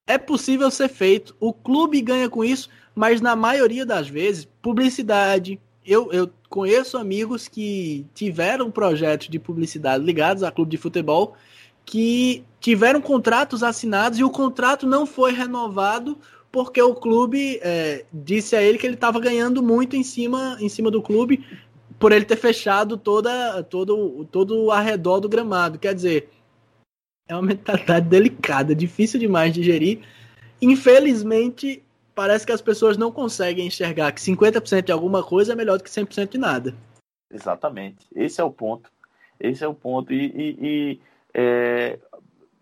[0.06, 1.36] é possível ser feito.
[1.39, 5.60] O clube ganha com isso, mas na maioria das vezes, publicidade.
[5.86, 11.36] Eu, eu conheço amigos que tiveram projetos de publicidade ligados a clube de futebol
[11.86, 16.18] que tiveram contratos assinados e o contrato não foi renovado
[16.52, 20.68] porque o clube é, disse a ele que ele estava ganhando muito em cima, em
[20.68, 21.45] cima do clube
[22.00, 25.80] por ele ter fechado toda, todo, todo o arredor do gramado.
[25.80, 26.30] Quer dizer,
[27.28, 30.02] é uma mentalidade delicada, difícil demais de gerir.
[30.62, 31.84] Infelizmente,
[32.16, 35.84] parece que as pessoas não conseguem enxergar que 50% de alguma coisa é melhor do
[35.84, 36.76] que 100% de nada.
[37.32, 38.08] Exatamente.
[38.16, 38.91] Esse é o ponto.
[39.39, 40.14] Esse é o ponto.
[40.14, 41.00] E, e, e
[41.34, 42.00] é,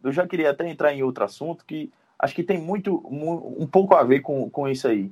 [0.04, 3.96] eu já queria até entrar em outro assunto que acho que tem muito, um pouco
[3.96, 5.12] a ver com, com isso aí.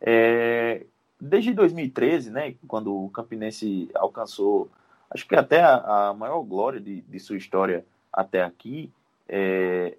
[0.00, 0.84] É,
[1.24, 4.68] desde 2013, né, quando o Campinense alcançou,
[5.08, 8.90] acho que até a, a maior glória de, de, sua história até aqui,
[9.28, 9.96] é,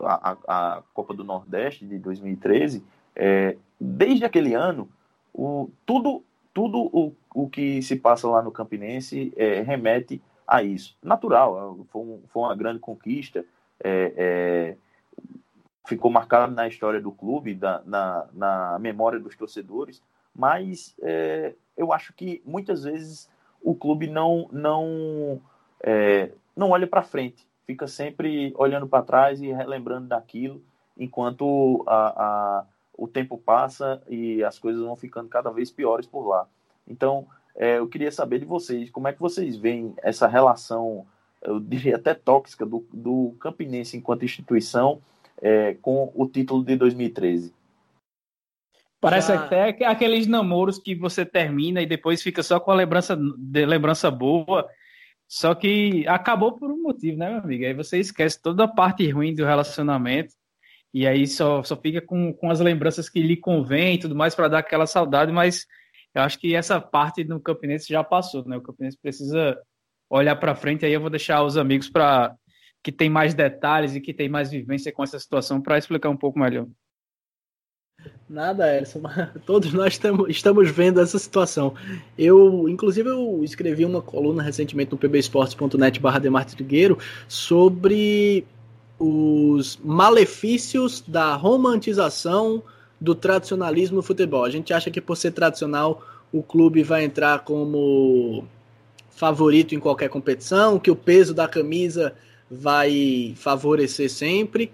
[0.00, 2.82] a, a, Copa do Nordeste de 2013,
[3.14, 4.88] é, desde aquele ano,
[5.34, 6.24] o, tudo,
[6.54, 10.96] tudo o, o que se passa lá no Campinense é, remete a isso.
[11.02, 13.44] Natural, foi, um, foi uma grande conquista,
[13.84, 14.76] é, é,
[15.86, 20.02] ficou marcado na história do clube, da, na, na memória dos torcedores,
[20.38, 23.28] mas é, eu acho que muitas vezes
[23.60, 25.40] o clube não não
[25.82, 30.62] é, não olha para frente, fica sempre olhando para trás e relembrando daquilo,
[30.96, 32.64] enquanto a, a,
[32.96, 36.46] o tempo passa e as coisas vão ficando cada vez piores por lá.
[36.86, 37.26] Então,
[37.56, 41.04] é, eu queria saber de vocês, como é que vocês veem essa relação,
[41.42, 45.00] eu diria até tóxica, do, do Campinense enquanto instituição
[45.42, 47.57] é, com o título de 2013?
[49.00, 49.44] Parece Já...
[49.44, 53.66] até que aqueles namoros que você termina e depois fica só com a lembrança, de
[53.66, 54.68] lembrança boa.
[55.28, 57.64] Só que acabou por um motivo, né, meu amigo?
[57.64, 60.34] Aí você esquece toda a parte ruim do relacionamento
[60.92, 64.34] e aí só, só fica com, com as lembranças que lhe convém e tudo mais
[64.34, 65.66] para dar aquela saudade, mas
[66.14, 68.56] eu acho que essa parte no Campinense já passou, né?
[68.56, 69.58] O Campinense precisa
[70.08, 72.34] olhar para frente, aí eu vou deixar os amigos para
[72.82, 76.16] que tem mais detalhes e que tem mais vivência com essa situação para explicar um
[76.16, 76.66] pouco melhor.
[78.28, 79.02] Nada, Edson.
[79.46, 81.74] Todos nós estamos, estamos vendo essa situação.
[82.16, 88.44] Eu, inclusive, eu escrevi uma coluna recentemente no pbesportes.net barra Trigueiro sobre
[88.98, 92.62] os malefícios da romantização
[93.00, 94.44] do tradicionalismo no futebol.
[94.44, 96.02] A gente acha que por ser tradicional
[96.32, 98.44] o clube vai entrar como
[99.10, 102.14] favorito em qualquer competição, que o peso da camisa
[102.50, 104.70] vai favorecer sempre.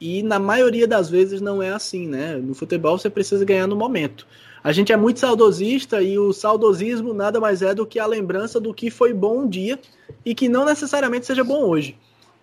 [0.00, 2.36] E na maioria das vezes não é assim, né?
[2.36, 4.26] No futebol você precisa ganhar no momento.
[4.62, 8.60] A gente é muito saudosista e o saudosismo nada mais é do que a lembrança
[8.60, 9.78] do que foi bom um dia
[10.24, 11.96] e que não necessariamente seja bom hoje.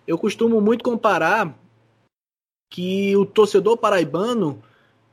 [0.06, 1.54] Eu costumo muito comparar
[2.70, 4.60] que o torcedor paraibano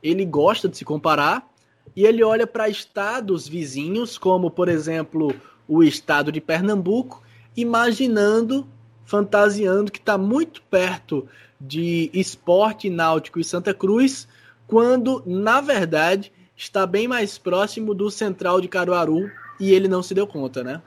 [0.02, 1.48] ele gosta de se comparar
[1.94, 5.34] e ele olha para estados vizinhos, como por exemplo
[5.68, 7.22] o estado de Pernambuco,
[7.56, 8.66] imaginando,
[9.04, 11.28] fantasiando que está muito perto
[11.60, 14.28] de Esporte Náutico e Santa Cruz,
[14.66, 19.30] quando na verdade está bem mais próximo do Central de Caruaru
[19.60, 20.82] e ele não se deu conta, né?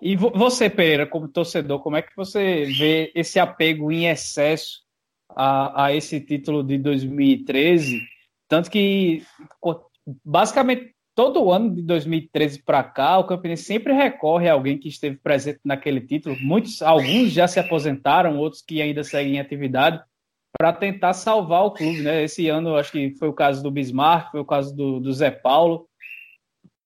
[0.00, 4.82] E você, Pereira, como torcedor, como é que você vê esse apego em excesso
[5.30, 8.02] a, a esse título de 2013?
[8.46, 9.22] Tanto que,
[10.22, 15.16] basicamente, todo ano de 2013 para cá, o Campinense sempre recorre a alguém que esteve
[15.16, 16.36] presente naquele título.
[16.38, 20.00] Muitos, alguns já se aposentaram, outros que ainda seguem em atividade
[20.58, 22.22] para tentar salvar o clube, né?
[22.22, 25.30] Esse ano, acho que foi o caso do Bismarck, foi o caso do, do Zé
[25.30, 25.88] Paulo,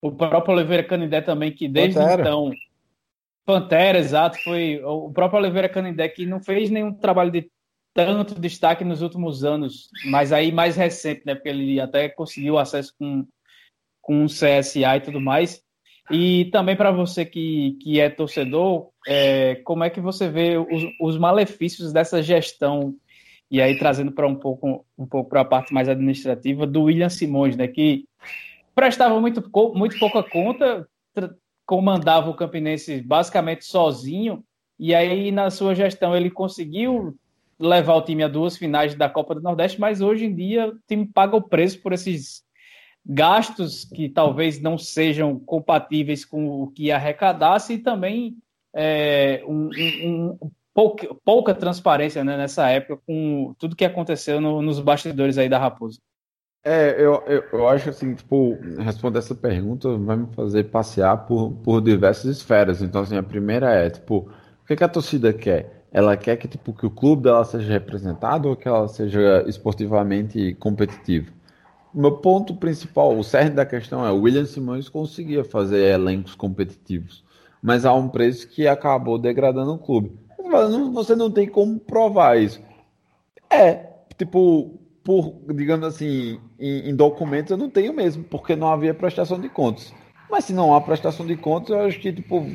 [0.00, 2.22] o próprio Oliveira Canindé também, que desde Pantera.
[2.22, 2.52] então
[3.44, 7.50] Pantera, exato, foi o próprio Oliveira Canindé que não fez nenhum trabalho de
[7.92, 11.34] tanto destaque nos últimos anos, mas aí mais recente, né?
[11.34, 13.26] Porque ele até conseguiu acesso com,
[14.00, 15.62] com o CSA e tudo mais.
[16.10, 20.84] E também para você que, que é torcedor, é, como é que você vê os,
[21.00, 22.94] os malefícios dessa gestão?
[23.50, 27.08] E aí trazendo para um pouco um pouco para a parte mais administrativa do William
[27.08, 27.68] Simões, né?
[27.68, 28.04] Que
[28.74, 30.88] prestava muito, muito pouca conta,
[31.66, 34.42] comandava o Campinense basicamente sozinho,
[34.78, 37.16] e aí na sua gestão ele conseguiu
[37.58, 40.78] levar o time a duas finais da Copa do Nordeste, mas hoje em dia o
[40.88, 42.42] time paga o preço por esses
[43.04, 48.36] gastos que talvez não sejam compatíveis com o que arrecadasse e também
[48.74, 54.62] é, um, um, um pouca, pouca, transparência né, nessa época com tudo que aconteceu no,
[54.62, 55.98] nos bastidores aí da Raposa.
[56.62, 61.52] É, eu, eu, eu, acho assim, tipo, responder essa pergunta vai me fazer passear por,
[61.64, 62.82] por diversas esferas.
[62.82, 64.30] Então, assim, a primeira é, tipo,
[64.62, 65.86] o que, que a torcida quer?
[65.90, 70.54] Ela quer que, tipo, que o clube dela seja representado ou que ela seja esportivamente
[70.56, 71.32] competitivo?
[71.92, 77.24] Meu ponto principal, o cerne da questão é, o William Simões conseguia fazer elencos competitivos,
[77.60, 80.12] mas a um preço que acabou degradando o clube.
[80.92, 82.60] Você não tem como provar isso.
[83.48, 88.94] É, tipo, por, digamos assim, em, em, documentos eu não tenho mesmo, porque não havia
[88.94, 89.92] prestação de contas.
[90.30, 92.46] Mas se não há prestação de contas, eu acho que tipo,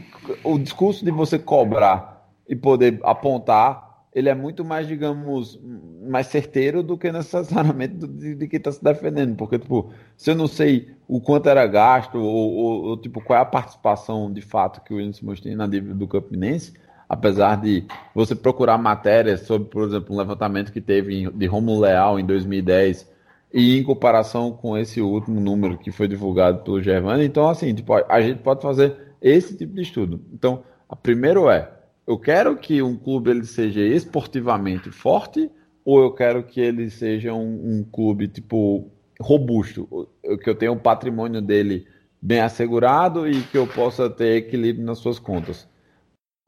[0.44, 3.85] o discurso de você cobrar e poder apontar,
[4.16, 5.60] ele é muito mais, digamos,
[6.08, 9.36] mais certeiro do que necessariamente de, de quem está se defendendo.
[9.36, 13.38] Porque, tipo, se eu não sei o quanto era gasto, ou, ou, ou tipo, qual
[13.38, 16.74] é a participação de fato que o Williams mostrou na dívida do Campinense,
[17.10, 17.84] apesar de
[18.16, 23.14] você procurar matérias sobre, por exemplo, um levantamento que teve de Romulo Leal em 2010
[23.54, 27.94] e em comparação com esse último número que foi divulgado pelo Gervani, então assim, tipo,
[27.94, 30.22] a gente pode fazer esse tipo de estudo.
[30.34, 31.70] Então, a primeiro é,
[32.08, 35.50] eu quero que um clube ele seja esportivamente forte
[35.84, 40.10] ou eu quero que ele seja um, um clube tipo robusto,
[40.44, 41.88] que eu tenha o um patrimônio dele
[42.22, 45.68] bem assegurado e que eu possa ter equilíbrio nas suas contas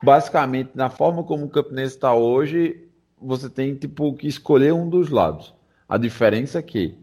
[0.03, 2.89] basicamente, na forma como o Campinense está hoje,
[3.19, 5.53] você tem tipo que escolher um dos lados.
[5.87, 6.97] A diferença é que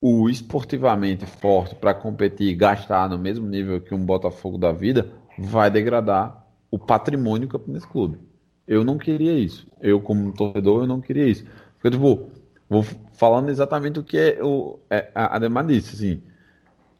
[0.00, 5.10] o esportivamente forte para competir e gastar no mesmo nível que um Botafogo da vida
[5.38, 6.43] vai degradar
[6.74, 8.18] o patrimônio Campinense Clube.
[8.66, 9.64] Eu não queria isso.
[9.80, 11.44] Eu, como torcedor, eu não queria isso.
[11.74, 12.30] Porque, tipo,
[12.68, 16.22] vou falando exatamente o que é o, é, a Ademar disse, assim,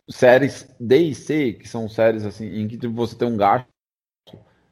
[0.09, 3.66] séries D e C, que são séries assim, em que tipo, você tem um gasto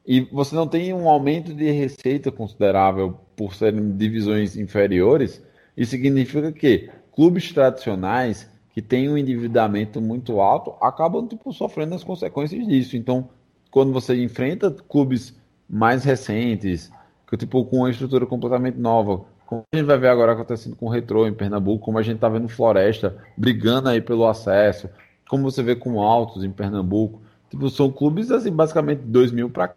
[0.06, 5.42] e você não tem um aumento de receita considerável por serem divisões inferiores,
[5.76, 12.04] isso significa que clubes tradicionais que têm um endividamento muito alto acabam tipo, sofrendo as
[12.04, 12.96] consequências disso.
[12.96, 13.28] Então,
[13.72, 15.34] quando você enfrenta clubes
[15.68, 16.92] mais recentes,
[17.26, 20.86] que tipo com uma estrutura completamente nova, como a gente vai ver agora acontecendo com
[20.86, 24.88] o Retro em Pernambuco, como a gente está vendo Floresta brigando aí pelo acesso,
[25.28, 29.74] como você vê com Altos em Pernambuco, tipo, são clubes assim basicamente 2 mil para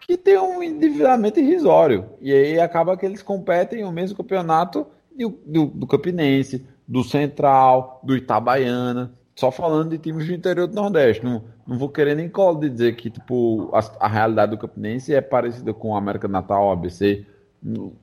[0.00, 2.06] que tem um endividamento irrisório.
[2.20, 8.00] E aí acaba que eles competem o mesmo campeonato do, do, do Campinense, do Central,
[8.02, 9.12] do Itabaiana.
[9.36, 11.24] Só falando de times do interior do Nordeste.
[11.24, 15.14] Não, não vou querer nem colo de dizer que tipo, a, a realidade do Campinense
[15.14, 17.24] é parecida com a América Natal, ABC.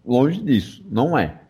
[0.06, 1.42] Longe disso, não é.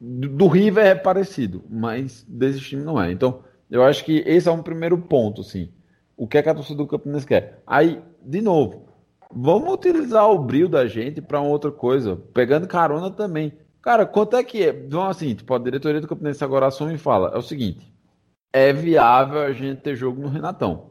[0.00, 3.12] Do, do River é parecido, mas desse time não é.
[3.12, 3.40] Então,
[3.70, 5.68] eu acho que esse é um primeiro ponto, assim.
[6.16, 7.62] O que é que a torcida do Campinense quer?
[7.66, 8.92] Aí, de novo,
[9.34, 13.52] Vamos utilizar o brilho da gente para outra coisa, pegando carona também.
[13.80, 14.68] Cara, quanto é que é?
[14.68, 17.90] Então, assim, tipo, a diretoria do Campinense agora assume e fala: é o seguinte,
[18.52, 20.90] é viável a gente ter jogo no Renatão,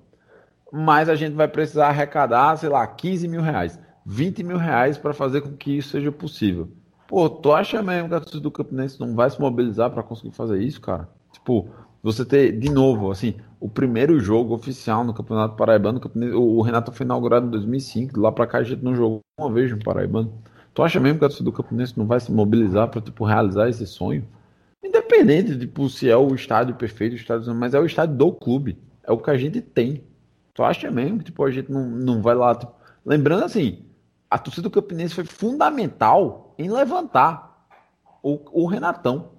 [0.71, 5.13] mas a gente vai precisar arrecadar, sei lá, 15 mil reais, 20 mil reais para
[5.13, 6.69] fazer com que isso seja possível.
[7.07, 10.31] Pô, tu acha mesmo que a torcida do Campinense não vai se mobilizar para conseguir
[10.31, 11.09] fazer isso, cara?
[11.33, 11.67] Tipo,
[12.01, 16.01] você ter, de novo, assim, o primeiro jogo oficial no Campeonato Paraibano,
[16.35, 19.51] o Renato foi inaugurado em 2005, de lá pra cá a gente não jogou uma
[19.51, 20.33] vez no Paraibano.
[20.73, 23.67] Tu acha mesmo que a torcida do Campinense não vai se mobilizar para tipo, realizar
[23.69, 24.25] esse sonho?
[24.83, 28.31] Independente de tipo, se é o estádio perfeito, o estádio, mas é o estádio do
[28.31, 28.77] clube.
[29.03, 30.03] É o que a gente tem.
[30.53, 32.55] Tu acha mesmo que tipo, a gente não, não vai lá.
[32.55, 32.73] Tipo...
[33.05, 33.85] Lembrando assim,
[34.29, 37.67] a torcida do Campinense foi fundamental em levantar
[38.23, 39.31] o, o Renatão.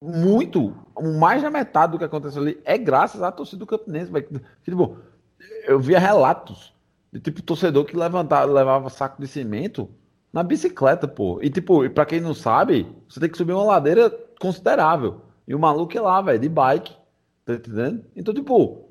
[0.00, 0.76] Muito,
[1.18, 4.12] mais da metade do que aconteceu ali é graças à torcida do Campinense.
[4.62, 4.98] Tipo,
[5.66, 6.72] eu via relatos
[7.12, 9.88] de tipo torcedor que levantava, levava saco de cimento
[10.32, 11.40] na bicicleta, pô.
[11.42, 15.22] E tipo, pra quem não sabe, você tem que subir uma ladeira considerável.
[15.46, 16.94] E o maluco é lá, velho, de bike.
[17.44, 18.04] Tá entendendo?
[18.14, 18.87] Então, tipo,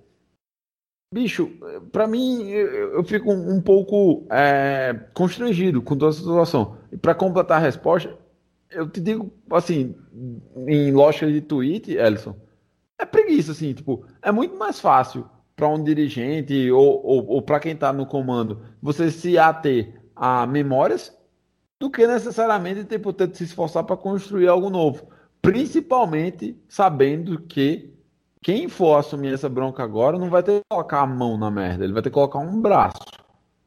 [1.11, 1.51] bicho,
[1.91, 6.77] pra mim, eu, fico um, pouco é, constrangido com toda essa situação.
[6.91, 8.15] E pra completar a resposta,
[8.69, 9.95] eu te digo, assim,
[10.67, 12.35] em lógica de tweet, Ellison,
[12.99, 17.59] é preguiça, assim, tipo, é muito mais fácil para um dirigente ou, ou, ou para
[17.59, 21.15] quem está no comando você se ater a memórias
[21.79, 25.07] do que necessariamente tipo, ter que se esforçar para construir algo novo.
[25.41, 27.96] Principalmente sabendo que
[28.47, 31.83] quem for assumir essa bronca agora não vai ter que colocar a mão na merda,
[31.83, 33.03] ele vai ter que colocar um braço.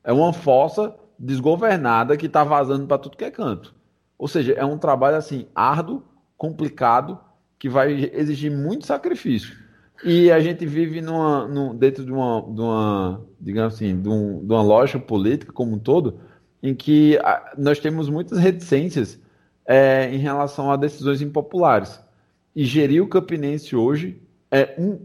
[0.03, 3.75] É uma fossa desgovernada que está vazando para tudo que é canto.
[4.17, 6.03] Ou seja, é um trabalho assim árduo,
[6.35, 7.19] complicado,
[7.59, 9.55] que vai exigir muito sacrifício.
[10.03, 14.39] E a gente vive numa, num, dentro de uma, de uma, digamos assim, de, um,
[14.47, 16.21] de uma lógica política como um todo,
[16.63, 17.19] em que
[17.59, 19.21] nós temos muitas reticências
[19.67, 22.01] é, em relação a decisões impopulares.
[22.57, 25.01] E gerir o Campinense hoje é, um,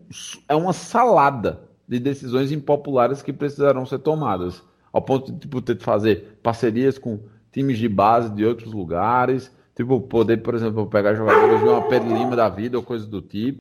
[0.47, 5.77] é uma salada de decisões impopulares que precisarão ser tomadas, ao ponto de tipo, ter
[5.77, 7.19] que fazer parcerias com
[7.51, 12.15] times de base de outros lugares, tipo, poder, por exemplo, pegar jogadores de uma Pedro
[12.15, 13.57] Lima da vida ou coisa do tipo.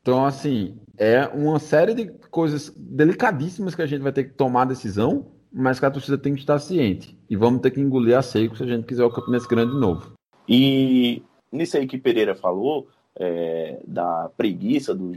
[0.00, 4.64] Então, assim, é uma série de coisas delicadíssimas que a gente vai ter que tomar
[4.66, 7.16] decisão mas que a torcida tem que estar ciente.
[7.30, 9.78] E vamos ter que engolir a seco se a gente quiser o Campinense grande de
[9.78, 10.12] novo.
[10.48, 15.16] E nisso aí que Pereira falou, é, da preguiça dos,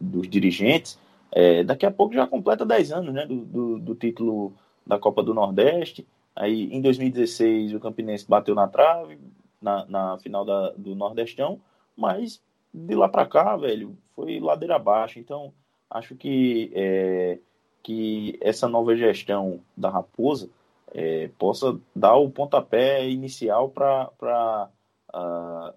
[0.00, 0.98] dos dirigentes,
[1.30, 4.52] é, daqui a pouco já completa 10 anos né, do, do, do, título
[4.86, 6.06] da Copa do Nordeste.
[6.36, 9.18] Aí em 2016 o Campinense bateu na trave
[9.60, 11.60] na, na final da, do Nordestão,
[11.96, 12.40] mas
[12.72, 15.18] de lá para cá, velho, foi ladeira abaixo.
[15.18, 15.52] Então
[15.90, 17.38] acho que é,
[17.82, 20.48] que essa nova gestão da Raposa
[20.94, 24.68] é, possa dar o pontapé inicial para
[25.14, 25.74] uh,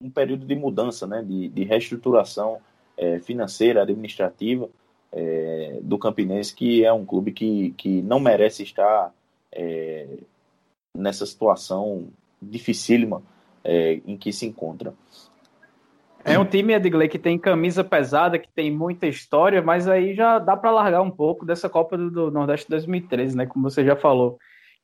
[0.00, 2.58] um período de mudança, né, de, de reestruturação
[2.96, 4.68] é, financeira, administrativa
[5.12, 9.12] é, do Campinense, que é um clube que, que não merece estar
[9.52, 10.06] é,
[10.96, 12.08] nessa situação
[12.40, 13.22] dificílima
[13.64, 14.94] é, em que se encontra.
[16.24, 20.38] É um time, Edgley, que tem camisa pesada, que tem muita história, mas aí já
[20.38, 23.46] dá para largar um pouco dessa Copa do, do, Nordeste 2013, né?
[23.46, 24.38] Como você já falou.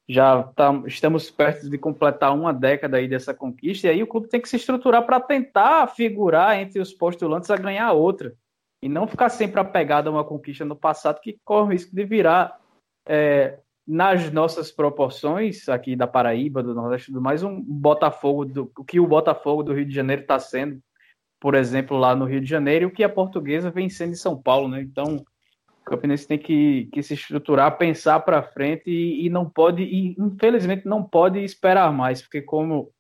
[0.09, 4.29] Já tá, estamos perto de completar uma década aí dessa conquista, e aí o clube
[4.29, 8.35] tem que se estruturar para tentar figurar entre os postulantes a ganhar outra.
[8.83, 12.05] E não ficar sempre apegado a uma conquista no passado que corre o risco de
[12.05, 12.61] virar,
[13.09, 18.85] é, nas nossas proporções aqui da Paraíba, do Nordeste tudo mais, um Botafogo, do, o
[18.85, 20.81] que o Botafogo do Rio de Janeiro está sendo
[21.41, 24.17] por exemplo, lá no Rio de Janeiro, e o que a portuguesa vem sendo em
[24.17, 24.81] São Paulo, né?
[24.81, 25.25] Então,
[25.87, 30.17] o Campinense tem que, que se estruturar, pensar para frente e, e, não pode, e
[30.19, 32.91] infelizmente não pode esperar mais, porque como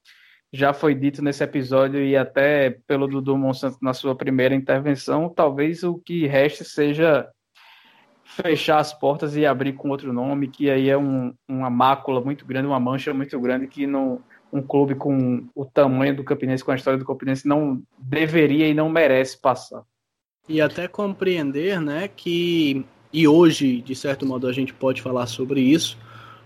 [0.52, 5.82] já foi dito nesse episódio e até pelo Dudu Monsanto na sua primeira intervenção, talvez
[5.82, 7.28] o que reste seja
[8.24, 12.46] fechar as portas e abrir com outro nome, que aí é um, uma mácula muito
[12.46, 14.22] grande, uma mancha muito grande que não
[14.52, 18.74] um clube com o tamanho do Campinense, com a história do Campinense, não deveria e
[18.74, 19.82] não merece passar.
[20.48, 25.60] E até compreender, né, que e hoje, de certo modo, a gente pode falar sobre
[25.60, 25.96] isso,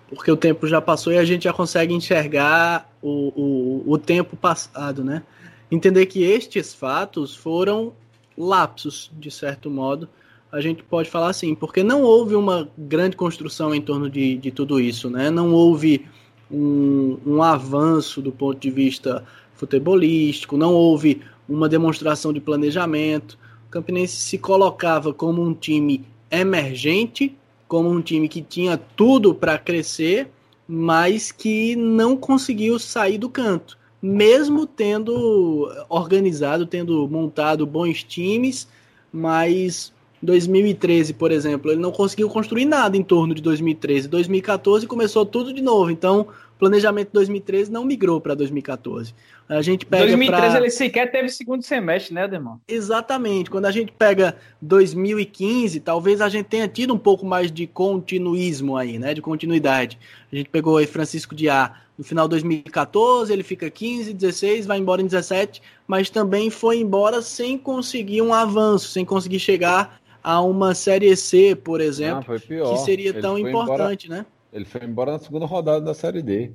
[0.09, 4.37] porque o tempo já passou e a gente já consegue enxergar o, o, o tempo
[4.37, 5.23] passado, né?
[5.71, 7.93] Entender que estes fatos foram
[8.37, 10.09] lapsos, de certo modo,
[10.53, 14.51] a gente pode falar assim, porque não houve uma grande construção em torno de, de
[14.51, 15.31] tudo isso, né?
[15.31, 16.07] Não houve
[16.51, 19.25] um, um avanço do ponto de vista
[19.55, 23.39] futebolístico, não houve uma demonstração de planejamento.
[23.71, 27.37] O Campinense se colocava como um time emergente,
[27.69, 30.29] como um time que tinha tudo para crescer,
[30.67, 38.67] mas que não conseguiu sair do canto, mesmo tendo organizado, tendo montado bons times,
[39.13, 44.09] mas 2013, por exemplo, ele não conseguiu construir nada em torno de 2013.
[44.09, 45.93] 2014 começou tudo de novo.
[45.93, 46.27] Então,
[46.61, 49.15] planejamento de 2013 não migrou para 2014.
[49.49, 50.61] A gente pega 2013 pra...
[50.61, 52.61] ele sequer teve segundo semestre, né, Demão?
[52.69, 53.51] Exatamente.
[53.51, 58.77] Quando a gente pega 2015, talvez a gente tenha tido um pouco mais de continuismo
[58.77, 59.99] aí, né, de continuidade.
[60.31, 64.67] A gente pegou aí Francisco de A no final de 2014, ele fica 15, 16,
[64.67, 70.01] vai embora em 17, mas também foi embora sem conseguir um avanço, sem conseguir chegar
[70.23, 74.27] a uma Série C, por exemplo, ah, que seria ele tão importante, embora, né?
[74.53, 76.53] Ele foi embora na segunda rodada da Série D.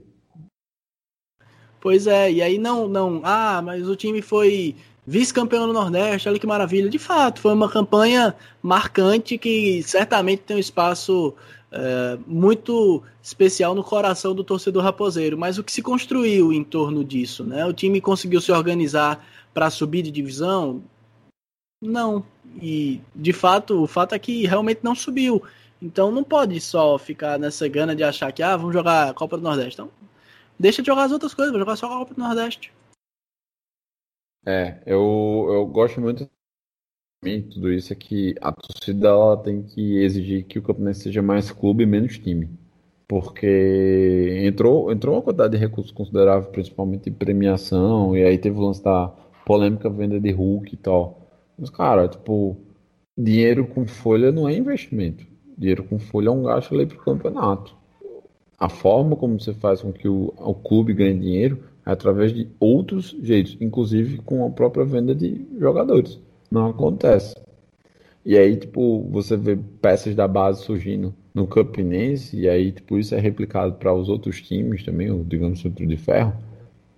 [1.79, 6.39] Pois é, e aí não, não, ah, mas o time foi vice-campeão no Nordeste, olha
[6.39, 6.89] que maravilha.
[6.89, 11.35] De fato, foi uma campanha marcante que certamente tem um espaço
[11.71, 15.37] é, muito especial no coração do torcedor raposeiro.
[15.37, 17.65] Mas o que se construiu em torno disso, né?
[17.65, 19.23] O time conseguiu se organizar
[19.53, 20.81] para subir de divisão?
[21.81, 22.25] Não.
[22.61, 25.43] E de fato, o fato é que realmente não subiu.
[25.85, 29.37] Então não pode só ficar nessa gana de achar que ah, vamos jogar a Copa
[29.37, 29.79] do Nordeste.
[29.79, 29.91] Então,
[30.59, 32.73] deixa de jogar as outras coisas, vai jogar só a Copa do Nordeste.
[34.47, 36.27] É, eu, eu gosto muito
[37.51, 41.51] tudo isso é que a torcida ela tem que exigir que o Campinense seja mais
[41.51, 42.49] clube e menos time.
[43.07, 48.61] Porque entrou, entrou uma quantidade de recursos considerável, principalmente em premiação, e aí teve o
[48.61, 49.07] lance da
[49.45, 51.19] polêmica venda de Hulk e tal.
[51.57, 52.57] Mas, cara, tipo,
[53.17, 55.25] dinheiro com folha não é investimento.
[55.57, 57.75] Dinheiro com folha é um gasto ali pro campeonato.
[58.57, 62.47] A forma como você faz com que o, o clube ganhe dinheiro é através de
[62.59, 66.19] outros jeitos, inclusive com a própria venda de jogadores.
[66.49, 67.35] Não acontece.
[68.25, 73.13] E aí, tipo, você vê peças da base surgindo no Campinense, e aí, tipo, isso
[73.13, 76.33] é replicado para os outros times também, o, digamos, centro de ferro.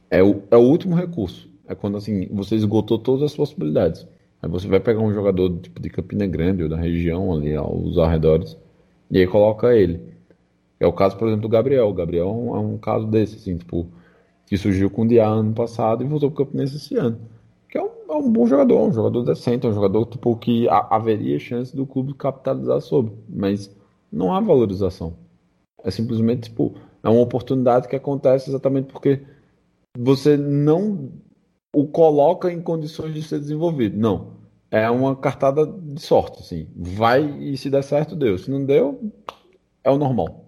[0.10, 1.50] É o, é o último recurso.
[1.68, 4.08] É quando, assim, você esgotou todas as possibilidades.
[4.42, 7.98] Aí você vai pegar um jogador, tipo, de Campina Grande ou da região ali, aos
[7.98, 8.58] arredores,
[9.10, 10.02] e aí coloca ele.
[10.80, 11.88] É o caso, por exemplo, do Gabriel.
[11.90, 13.88] O Gabriel é um, é um caso desse, assim, tipo,
[14.46, 17.20] que surgiu com o Diá ano passado e voltou pro Campinense esse ano
[17.70, 20.96] que é um, é um, bom jogador, um jogador decente, um jogador tipo, que a,
[20.96, 23.76] haveria chance do clube capitalizar sobre, mas
[24.12, 25.16] não há valorização.
[25.84, 29.22] É simplesmente tipo, é uma oportunidade que acontece exatamente porque
[29.98, 31.12] você não
[31.74, 33.98] o coloca em condições de ser desenvolvido.
[33.98, 34.38] Não.
[34.70, 36.68] É uma cartada de sorte, assim.
[36.76, 38.38] Vai e se der certo, deu.
[38.38, 39.12] Se não deu,
[39.84, 40.46] é o normal.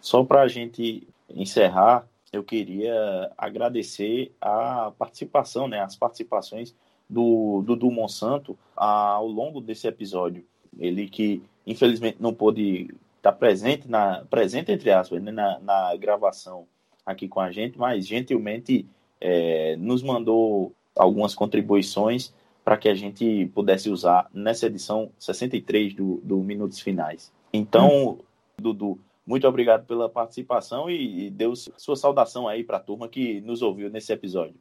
[0.00, 6.74] Só para a gente encerrar, eu queria agradecer a participação, né, as participações
[7.08, 10.44] do Dudu Monsanto ao longo desse episódio.
[10.78, 16.66] Ele que infelizmente não pôde estar presente, na, presente entre aspas, né, na, na gravação
[17.04, 18.86] aqui com a gente, mas gentilmente
[19.22, 22.34] é, nos mandou algumas contribuições
[22.64, 27.32] para que a gente pudesse usar nessa edição 63 do, do Minutos Finais.
[27.52, 28.18] Então.
[28.60, 33.40] Dudu, muito obrigado pela participação e, e deu sua saudação aí para a turma que
[33.40, 34.54] nos ouviu nesse episódio.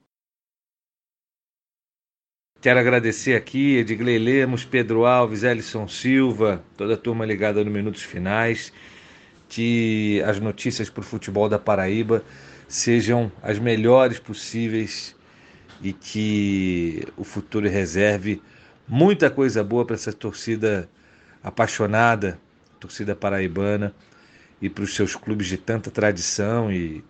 [2.61, 8.03] Quero agradecer aqui Edgley Lemos, Pedro Alves, Ellison Silva, toda a turma ligada no Minutos
[8.03, 8.71] Finais,
[9.49, 12.23] que as notícias para o futebol da Paraíba
[12.71, 15.15] sejam as melhores possíveis
[15.81, 18.41] e que o futuro reserve
[18.87, 20.89] muita coisa boa para essa torcida
[21.43, 22.39] apaixonada,
[22.79, 23.93] torcida paraibana
[24.61, 27.03] e para os seus clubes de tanta tradição e,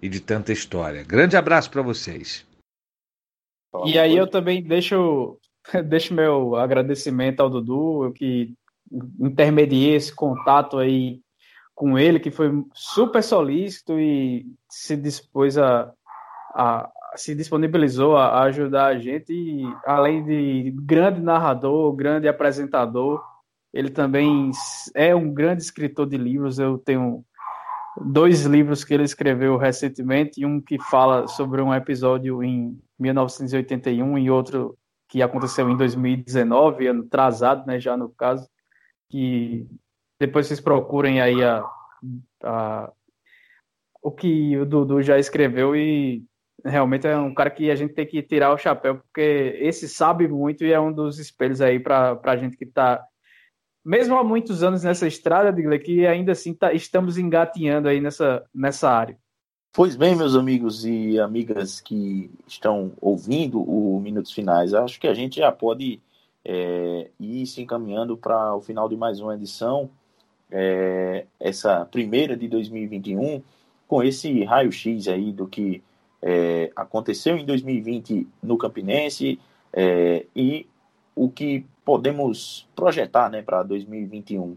[0.00, 1.02] e de tanta história.
[1.02, 2.46] Grande abraço para vocês.
[3.86, 5.36] E aí eu também deixo,
[5.84, 8.54] deixo meu agradecimento ao Dudu, eu que
[9.20, 11.20] intermediei esse contato aí
[11.78, 15.92] com ele, que foi super solícito e se dispôs a,
[16.52, 23.22] a se disponibilizou a, ajudar a gente, e, além de grande narrador, grande apresentador,
[23.72, 24.50] ele também
[24.92, 26.58] é um grande escritor de livros.
[26.58, 27.24] Eu tenho
[27.96, 34.28] dois livros que ele escreveu recentemente, um que fala sobre um episódio em 1981 e
[34.28, 34.76] outro
[35.08, 38.48] que aconteceu em 2019, ano atrasado, né, já no caso,
[39.08, 39.64] que
[40.18, 41.64] depois vocês procurem aí a,
[42.42, 42.92] a
[44.02, 46.24] o que o Dudu já escreveu e
[46.64, 50.26] realmente é um cara que a gente tem que tirar o chapéu, porque esse sabe
[50.28, 53.04] muito e é um dos espelhos aí para a gente que está
[53.84, 58.44] mesmo há muitos anos nessa estrada, Digle, que ainda assim tá, estamos engatinhando aí nessa,
[58.54, 59.16] nessa área.
[59.72, 65.14] Pois bem, meus amigos e amigas que estão ouvindo o Minutos Finais, acho que a
[65.14, 66.02] gente já pode
[66.44, 69.90] é, ir se encaminhando para o final de mais uma edição,
[70.50, 73.42] é, essa primeira de 2021,
[73.86, 75.82] com esse raio-x aí do que
[76.22, 79.38] é, aconteceu em 2020 no Campinense
[79.72, 80.66] é, e
[81.14, 84.56] o que podemos projetar né, para 2021.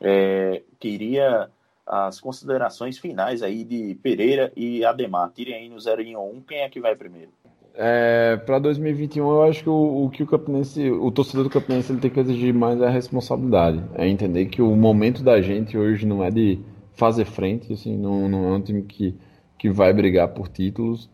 [0.00, 1.50] É, queria
[1.86, 5.30] as considerações finais aí de Pereira e Ademar.
[5.30, 7.32] Tirem aí no 0 em 1, quem é que vai primeiro?
[7.74, 11.92] É, para 2021, eu acho que o, o, que o Campinense, o torcedor do Campinense,
[11.92, 13.82] ele tem que exigir mais a responsabilidade.
[13.94, 16.58] É entender que o momento da gente hoje não é de
[16.92, 19.14] fazer frente, assim, não, não é um time que,
[19.58, 21.08] que vai brigar por títulos.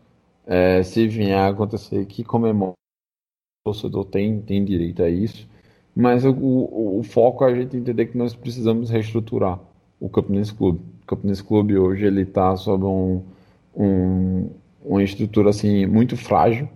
[0.45, 2.73] É, se vier a acontecer que comemora,
[3.65, 5.47] o torcedor tem, tem direito a isso.
[5.95, 9.59] Mas o, o, o foco é a gente entender que nós precisamos reestruturar
[9.99, 10.79] o Campinense Clube.
[11.03, 13.23] O Campinense Clube hoje ele está sob um,
[13.75, 14.49] um
[14.87, 16.69] uma estrutura assim muito frágil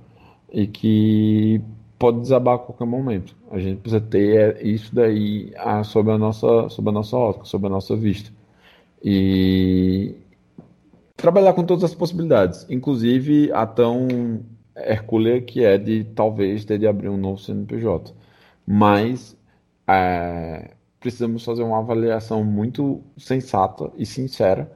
[0.51, 1.61] e que
[1.97, 3.35] pode desabar a qualquer momento.
[3.49, 7.45] A gente precisa ter é, isso daí ah, sob a nossa sob a nossa ótica,
[7.45, 8.31] sob a nossa vista.
[9.03, 10.15] E
[11.15, 14.07] trabalhar com todas as possibilidades, inclusive a tão
[14.75, 18.13] hercúlea que é de talvez ter de abrir um novo CNPJ.
[18.67, 19.37] Mas
[19.87, 24.71] é, precisamos fazer uma avaliação muito sensata e sincera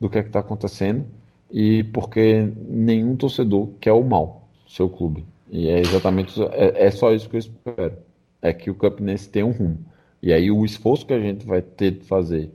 [0.00, 1.06] do que é está acontecendo
[1.50, 5.24] e porque nenhum torcedor quer o mal seu clube.
[5.50, 7.96] E é exatamente é, é só isso que eu espero.
[8.40, 9.78] É que o Campinense tenha um rumo.
[10.22, 12.50] E aí o esforço que a gente vai ter de fazer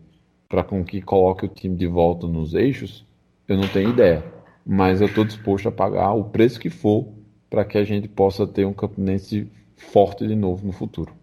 [0.48, 3.06] para com que coloque o time de volta nos eixos,
[3.48, 4.24] eu não tenho ideia.
[4.66, 7.08] Mas eu estou disposto a pagar o preço que for
[7.50, 11.14] para que a gente possa ter um Campinense forte de novo no futuro.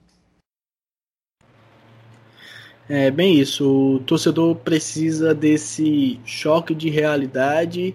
[2.88, 3.96] É bem isso.
[3.96, 7.94] O torcedor precisa desse choque de realidade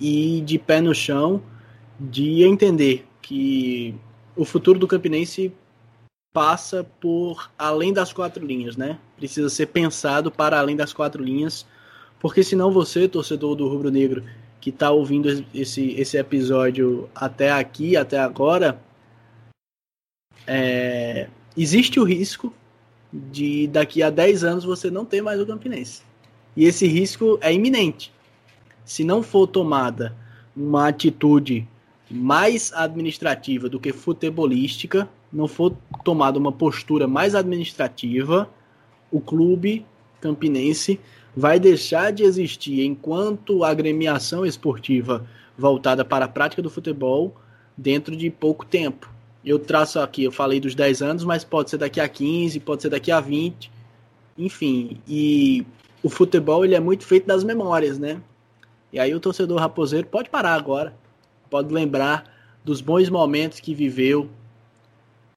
[0.00, 1.42] e de pé no chão,
[1.98, 3.94] de entender que
[4.34, 5.52] o futuro do Campinense
[6.32, 8.98] passa por além das quatro linhas, né?
[9.16, 11.66] Precisa ser pensado para além das quatro linhas,
[12.20, 14.22] porque senão você, torcedor do Rubro Negro,
[14.60, 18.78] que está ouvindo esse, esse episódio até aqui, até agora,
[20.46, 22.52] é, existe o risco
[23.12, 26.02] de daqui a 10 anos você não ter mais o Campinense.
[26.56, 28.12] E esse risco é iminente.
[28.84, 30.16] Se não for tomada
[30.56, 31.68] uma atitude
[32.10, 38.48] mais administrativa do que futebolística, não for tomada uma postura mais administrativa,
[39.10, 39.84] o clube
[40.20, 40.98] campinense
[41.36, 45.26] vai deixar de existir enquanto agremiação esportiva
[45.58, 47.36] voltada para a prática do futebol
[47.76, 49.10] dentro de pouco tempo.
[49.46, 52.82] Eu traço aqui, eu falei dos 10 anos, mas pode ser daqui a 15, pode
[52.82, 53.70] ser daqui a 20,
[54.36, 55.00] enfim.
[55.06, 55.64] E
[56.02, 58.20] o futebol ele é muito feito das memórias, né?
[58.92, 60.96] E aí o torcedor raposeiro pode parar agora,
[61.48, 62.24] pode lembrar
[62.64, 64.28] dos bons momentos que viveu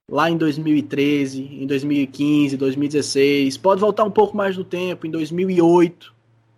[0.10, 6.15] lá em 2013, em 2015, 2016, pode voltar um pouco mais no tempo, em 2008,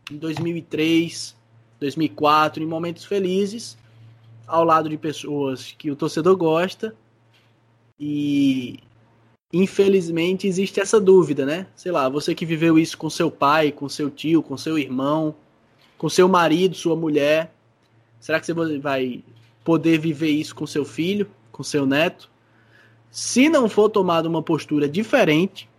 [0.10, 1.36] em 2003,
[1.82, 3.78] 2004, em momentos felizes,
[4.48, 6.95] ao lado de pessoas que o torcedor gosta
[8.02, 8.80] e
[9.53, 11.68] infelizmente existe essa dúvida, né?
[11.76, 15.36] Sei lá, você que viveu isso com seu pai, com seu tio, com seu irmão,
[15.99, 17.53] com seu marido, sua mulher,
[18.19, 19.23] será que você vai
[19.64, 22.28] poder viver isso com seu filho, com seu neto?
[23.11, 25.69] Se não for tomada uma postura diferente,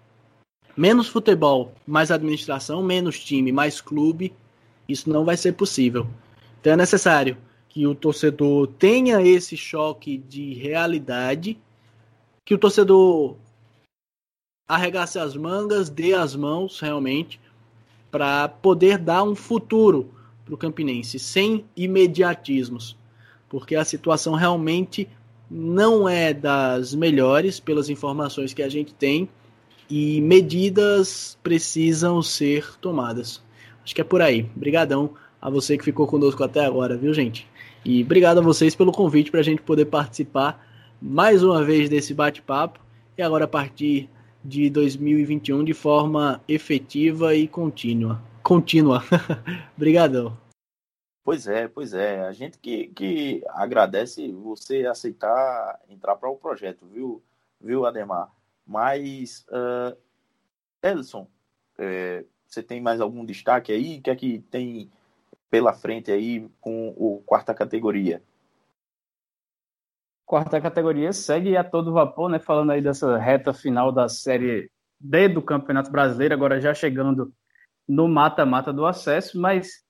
[0.76, 4.32] menos futebol, mais administração, menos time, mais clube,
[4.88, 6.06] isso não vai ser possível.
[6.60, 7.36] Então é necessário
[7.68, 11.58] que o torcedor tenha esse choque de realidade
[12.44, 13.36] que o torcedor
[14.68, 17.40] arregasse as mangas, dê as mãos realmente,
[18.10, 20.10] para poder dar um futuro
[20.44, 22.96] para o Campinense, sem imediatismos,
[23.48, 25.08] porque a situação realmente
[25.50, 29.28] não é das melhores pelas informações que a gente tem
[29.88, 33.42] e medidas precisam ser tomadas.
[33.84, 34.48] Acho que é por aí.
[34.56, 35.10] Obrigadão
[35.40, 37.46] a você que ficou conosco até agora, viu, gente?
[37.84, 40.66] E obrigado a vocês pelo convite para a gente poder participar
[41.02, 42.78] mais uma vez desse bate-papo
[43.18, 44.08] e agora a partir
[44.44, 48.22] de 2021 de forma efetiva e contínua.
[48.40, 49.02] Contínua.
[49.76, 50.38] Obrigadão.
[51.24, 52.20] Pois é, pois é.
[52.20, 57.20] A gente que, que agradece você aceitar entrar para o projeto, viu,
[57.60, 58.30] viu Ademar?
[58.64, 59.96] Mas, uh,
[60.80, 61.26] Edson,
[61.78, 63.98] é, você tem mais algum destaque aí?
[63.98, 64.88] O que é que tem
[65.50, 68.22] pela frente aí com o quarta categoria?
[70.32, 72.38] Quarta categoria segue a todo vapor, né?
[72.38, 77.30] Falando aí dessa reta final da Série D do Campeonato Brasileiro, agora já chegando
[77.86, 79.82] no mata-mata do acesso, mas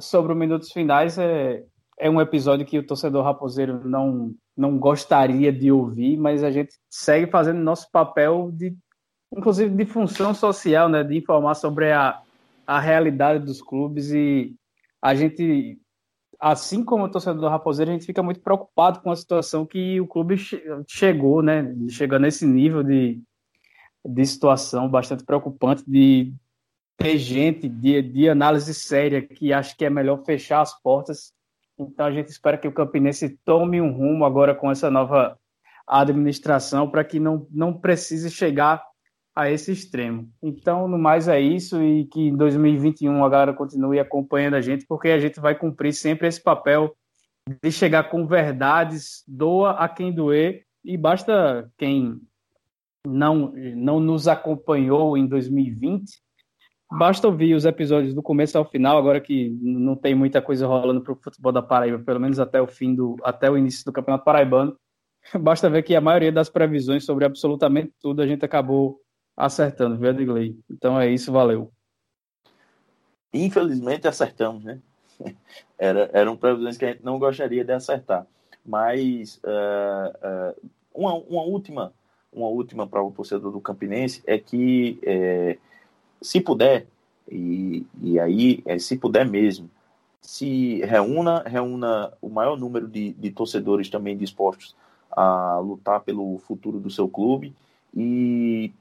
[0.00, 1.62] sobre os minutos finais é,
[1.98, 6.72] é um episódio que o torcedor raposeiro não, não gostaria de ouvir, mas a gente
[6.88, 8.74] segue fazendo nosso papel de,
[9.30, 11.04] inclusive de função social, né?
[11.04, 12.18] De informar sobre a,
[12.66, 14.54] a realidade dos clubes e
[15.02, 15.78] a gente
[16.42, 20.00] assim como o torcedor do Raposeiro, a gente fica muito preocupado com a situação que
[20.00, 20.36] o clube
[20.88, 21.72] chegou, né?
[21.88, 23.22] Chegando nesse nível de,
[24.04, 26.34] de situação bastante preocupante de
[26.96, 31.32] ter gente de, de análise séria que acha que é melhor fechar as portas.
[31.78, 35.38] Então a gente espera que o Campinense tome um rumo agora com essa nova
[35.86, 38.84] administração para que não, não precise chegar
[39.34, 40.30] a esse extremo.
[40.42, 44.86] Então, no mais é isso e que em 2021 a galera continue acompanhando a gente,
[44.86, 46.94] porque a gente vai cumprir sempre esse papel
[47.62, 52.20] de chegar com verdades, doa a quem doer, e basta quem
[53.06, 56.20] não, não nos acompanhou em 2020,
[56.90, 61.00] basta ouvir os episódios do começo ao final, agora que não tem muita coisa rolando
[61.00, 63.92] para o futebol da Paraíba, pelo menos até o fim do, até o início do
[63.92, 64.76] Campeonato Paraibano.
[65.40, 69.00] Basta ver que a maioria das previsões sobre absolutamente tudo a gente acabou
[69.36, 70.58] acertando, viu, Edgley?
[70.70, 71.72] Então é isso, valeu.
[73.32, 74.80] Infelizmente acertamos, né?
[75.78, 78.26] Era, eram previsões que a gente não gostaria de acertar.
[78.64, 81.92] Mas uh, uh, uma, uma última,
[82.32, 85.58] uma última para o torcedor do Campinense é que, é,
[86.20, 86.86] se puder,
[87.28, 89.68] e, e aí, é, se puder mesmo,
[90.20, 94.76] se reúna, reúna o maior número de, de torcedores também dispostos
[95.10, 97.52] a lutar pelo futuro do seu clube
[97.94, 98.72] e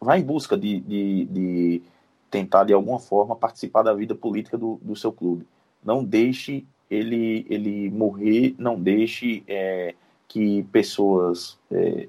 [0.00, 1.82] vá em busca de, de, de,
[2.30, 5.46] tentar, de alguma forma, participar da vida política do, do seu clube.
[5.82, 9.94] Não deixe ele, ele morrer, não deixe é,
[10.26, 12.08] que pessoas é,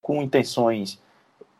[0.00, 1.00] com intenções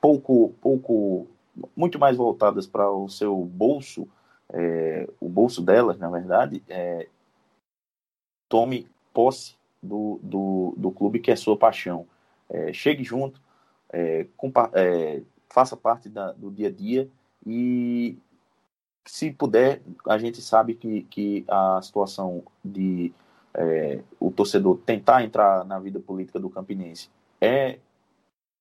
[0.00, 1.28] pouco, pouco,
[1.76, 4.08] muito mais voltadas para o seu bolso,
[4.52, 7.08] é, o bolso delas, na verdade, é,
[8.48, 12.06] tome posse do, do, do clube que é sua paixão.
[12.50, 13.40] É, chegue junto,
[13.92, 14.26] é,
[14.74, 15.22] é,
[15.52, 17.08] faça parte da, do dia a dia
[17.46, 18.18] e
[19.04, 23.12] se puder, a gente sabe que, que a situação de
[23.54, 27.10] é, o torcedor tentar entrar na vida política do Campinense
[27.40, 27.78] é,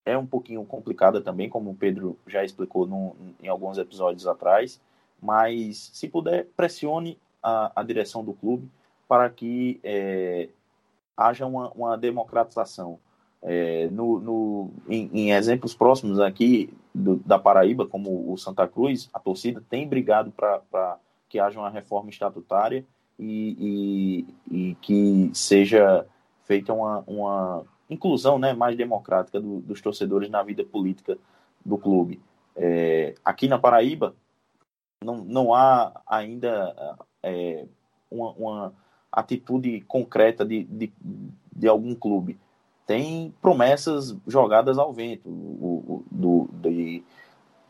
[0.06, 4.82] é um pouquinho complicada também, como o Pedro já explicou no, em alguns episódios atrás,
[5.22, 8.70] mas se puder, pressione a, a direção do clube
[9.08, 10.50] para que é,
[11.16, 13.00] haja uma, uma democratização.
[13.44, 19.10] É, no, no, em, em, exemplos próximos aqui do, da Paraíba, como o Santa Cruz,
[19.12, 22.86] a torcida tem brigado para que haja uma reforma estatutária
[23.18, 26.06] e, e, e que seja
[26.44, 31.18] feita uma, uma inclusão né, mais democrática do, dos torcedores na vida política
[31.66, 32.22] do clube.
[32.56, 34.16] É, aqui na Paraíba,
[35.04, 37.66] não, não há ainda é,
[38.10, 38.74] uma, uma
[39.12, 40.94] atitude concreta de, de,
[41.56, 42.40] de algum clube.
[42.92, 45.32] Tem promessas jogadas ao vento o,
[45.88, 47.02] o, do, de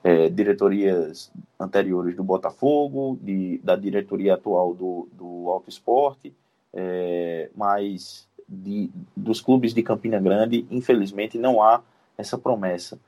[0.04, 6.34] é, diretorias anteriores do Botafogo, de, da diretoria atual do, do Alto Esporte,
[6.74, 11.84] é, mas de, dos clubes de Campina Grande, infelizmente, não há
[12.18, 13.00] essa promessa.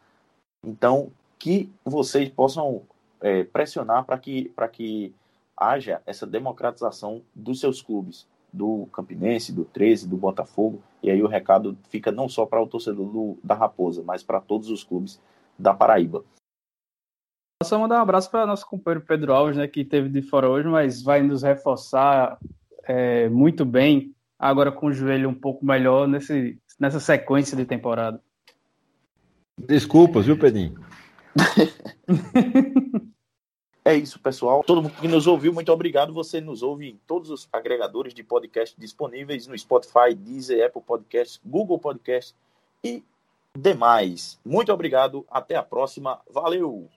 [0.64, 2.84] Então, que vocês possam
[3.22, 5.15] é, pressionar para que, que
[5.57, 11.27] haja essa democratização dos seus clubes, do Campinense, do 13, do Botafogo, e aí o
[11.27, 15.19] recado fica não só para o torcedor do, da Raposa, mas para todos os clubes
[15.57, 16.23] da Paraíba.
[17.63, 20.67] Só mandar um abraço para nosso companheiro Pedro Alves, né, que teve de fora hoje,
[20.67, 22.38] mas vai nos reforçar
[22.84, 28.21] é, muito bem, agora com o joelho um pouco melhor nesse, nessa sequência de temporada.
[29.57, 30.75] Desculpas, viu, Pedrinho?
[33.85, 34.64] É isso, pessoal.
[34.64, 36.14] Todo mundo que nos ouviu, muito obrigado.
[36.14, 41.39] Você nos ouve em todos os agregadores de podcast disponíveis no Spotify, Deezer, Apple Podcasts,
[41.45, 42.34] Google Podcasts
[42.81, 43.03] e
[43.57, 44.39] demais.
[44.45, 45.26] Muito obrigado.
[45.30, 46.22] Até a próxima.
[46.30, 46.89] Valeu!